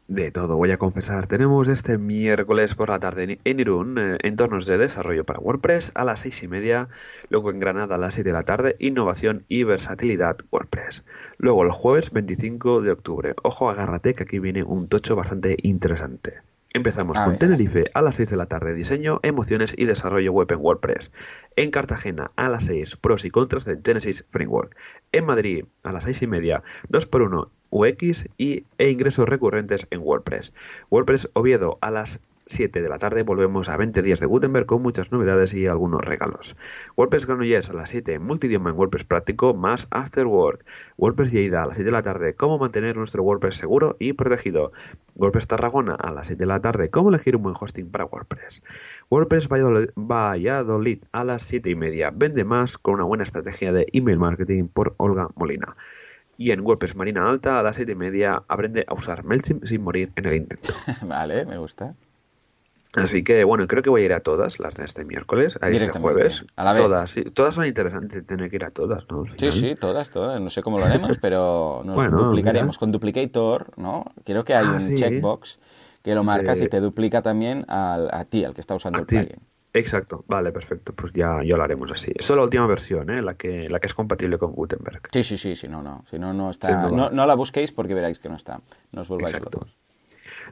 [0.08, 1.28] De todo, voy a confesar.
[1.28, 6.06] Tenemos este miércoles por la tarde en- Irún eh, entornos de desarrollo para WordPress a
[6.06, 6.88] las seis y media.
[7.30, 11.04] Luego en Granada a las 7 de la tarde, innovación y versatilidad WordPress.
[11.38, 13.36] Luego el jueves 25 de octubre.
[13.44, 16.36] Ojo, agárrate que aquí viene un tocho bastante interesante.
[16.74, 17.40] Empezamos A con ver.
[17.40, 21.12] Tenerife a las 6 de la tarde, diseño, emociones y desarrollo web en WordPress.
[21.58, 24.74] En Cartagena a las 6, pros y contras de Genesis Framework.
[25.12, 30.54] En Madrid a las 6 y media, 2x1 UX y, e ingresos recurrentes en WordPress.
[30.90, 34.82] WordPress Oviedo a las 7 de la tarde volvemos a 20 días de Gutenberg con
[34.82, 36.56] muchas novedades y algunos regalos.
[36.96, 40.66] WordPress Granollers a las 7, multidioma en WordPress práctico más Afterwork.
[40.98, 44.72] WordPress Lleida a las 7 de la tarde, cómo mantener nuestro WordPress seguro y protegido.
[45.16, 48.64] WordPress Tarragona a las 7 de la tarde, cómo elegir un buen hosting para WordPress.
[49.10, 54.20] WordPress Valladolid a las 7 y media, vende más con una buena estrategia de email
[54.20, 55.76] marketing por Olga Molina.
[56.38, 59.84] Y en WordPress Marina Alta a las 7 y media aprende a usar MailChimp sin
[59.84, 60.74] morir en el intento.
[61.04, 61.94] vale, me gusta.
[62.96, 65.70] Así que bueno, creo que voy a ir a todas las de este miércoles, a
[65.70, 66.46] este jueves.
[66.56, 66.82] A la vez.
[66.84, 69.26] Todas, sí, todas son interesantes, tener que ir a todas, ¿no?
[69.38, 70.42] Sí, sí, todas, todas.
[70.42, 72.80] No sé cómo lo haremos, pero nos Bueno, duplicaremos mira.
[72.80, 74.06] con Duplicator, ¿no?
[74.26, 74.96] Creo que hay Ah, un sí.
[74.96, 75.60] checkbox
[76.04, 79.08] que lo marcas y te duplica también al- a ti, al que está usando el
[79.08, 79.18] ti.
[79.18, 79.40] plugin.
[79.74, 80.94] Exacto, vale, perfecto.
[80.94, 82.12] Pues ya, ya lo haremos así.
[82.16, 83.22] Eso es la última versión, ¿eh?
[83.22, 85.02] La que, la que es compatible con Gutenberg.
[85.12, 86.04] Sí, sí, sí, sí, no, no.
[86.10, 86.82] Si no, no Sí, está.
[86.82, 86.98] no va.
[86.98, 88.60] no, no la busquéis porque veréis que no está.
[88.92, 89.60] No os volváis Exacto.
[89.60, 89.76] locos.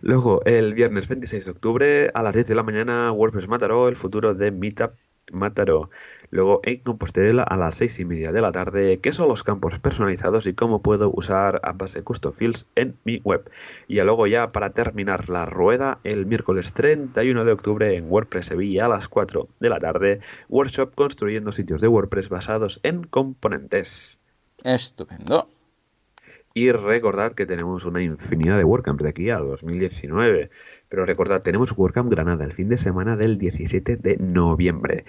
[0.01, 3.95] Luego, el viernes 26 de octubre, a las 10 de la mañana, WordPress Mataró, el
[3.95, 4.91] futuro de Meetup
[5.31, 5.89] Mataró.
[6.29, 9.79] Luego, en Compostela, a las 6 y media de la tarde, qué son los campos
[9.79, 13.49] personalizados y cómo puedo usar ambas de Custom Fields en mi web.
[13.87, 18.85] Y luego, ya para terminar la rueda, el miércoles 31 de octubre, en WordPress Sevilla,
[18.85, 20.19] a las 4 de la tarde,
[20.49, 24.17] workshop construyendo sitios de WordPress basados en componentes.
[24.63, 25.47] Estupendo.
[26.57, 30.49] Y recordad que tenemos una infinidad de WordCamps de aquí a 2019.
[30.87, 35.03] Pero recordad, tenemos WordCamp Granada el fin de semana del 17 de noviembre.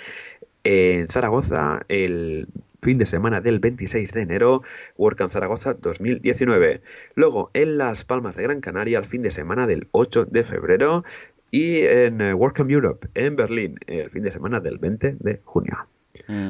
[0.69, 2.49] En Zaragoza, el
[2.83, 4.64] fin de semana del 26 de enero,
[4.97, 6.83] WordCamp Zaragoza 2019.
[7.14, 11.05] Luego, en Las Palmas de Gran Canaria, el fin de semana del 8 de febrero.
[11.53, 15.87] Y en eh, WordCamp Europe, en Berlín, el fin de semana del 20 de junio.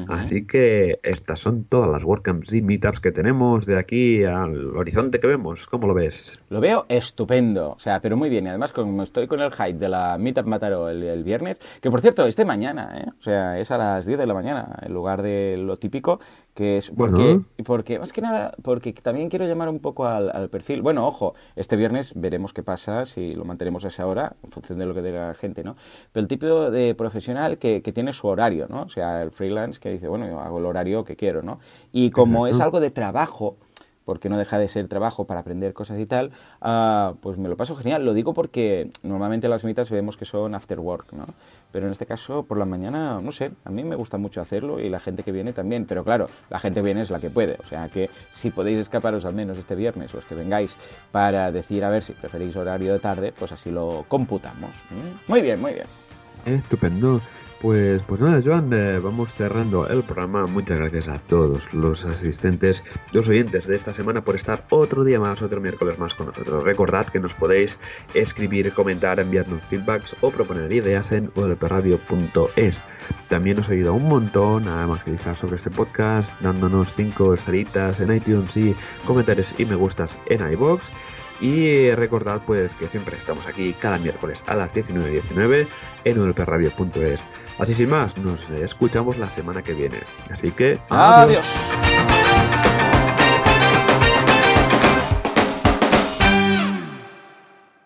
[0.07, 5.19] Así que estas son todas las WordCamps y Meetups que tenemos de aquí al horizonte
[5.19, 5.67] que vemos.
[5.67, 6.39] ¿Cómo lo ves?
[6.49, 8.45] Lo veo estupendo, o sea, pero muy bien.
[8.45, 11.91] Y además, como estoy con el hype de la Meetup Mataró el, el viernes, que
[11.91, 13.09] por cierto, es de mañana, ¿eh?
[13.19, 16.19] O sea, es a las 10 de la mañana, en lugar de lo típico,
[16.57, 17.45] que es porque, Bueno.
[17.63, 20.81] porque más que nada, porque también quiero llamar un poco al, al perfil.
[20.81, 24.79] Bueno, ojo, este viernes veremos qué pasa, si lo mantenemos a esa hora, en función
[24.79, 25.75] de lo que diga la gente, ¿no?
[26.11, 28.81] Pero el tipo de profesional que, que tiene su horario, ¿no?
[28.81, 31.59] O sea, el freelance que dice, bueno, yo hago el horario que quiero, ¿no?
[31.91, 33.57] Y como es algo de trabajo,
[34.07, 36.31] porque no deja de ser trabajo para aprender cosas y tal,
[36.61, 38.05] ah, pues me lo paso genial.
[38.05, 41.25] Lo digo porque normalmente las mitas vemos que son after work, ¿no?
[41.73, 44.79] Pero en este caso, por la mañana, no sé, a mí me gusta mucho hacerlo
[44.79, 45.85] y la gente que viene también.
[45.85, 47.57] Pero claro, la gente viene es la que puede.
[47.61, 50.77] O sea que si podéis escaparos al menos este viernes, los que vengáis,
[51.11, 54.71] para decir a ver si preferís horario de tarde, pues así lo computamos.
[54.89, 55.29] ¿Mm?
[55.29, 55.87] Muy bien, muy bien.
[56.45, 57.19] Estupendo.
[57.61, 60.45] Pues, pues nada, Joan, eh, vamos cerrando el programa.
[60.45, 62.83] Muchas gracias a todos los asistentes,
[63.13, 66.63] los oyentes de esta semana por estar otro día más, otro miércoles más con nosotros.
[66.63, 67.79] Recordad que nos podéis
[68.13, 72.81] escribir, comentar, enviarnos feedbacks o proponer ideas en udlpradio.es.
[73.27, 78.55] También os ayuda un montón a evangelizar sobre este podcast, dándonos 5 estrellitas en iTunes
[78.55, 80.83] y comentarios y me gustas en iBox.
[81.39, 85.67] Y recordad pues que siempre estamos aquí cada miércoles a las 19.19
[86.03, 87.25] en udlpradio.es.
[87.59, 89.97] Así sin más, nos escuchamos la semana que viene.
[90.31, 91.45] Así que Adiós.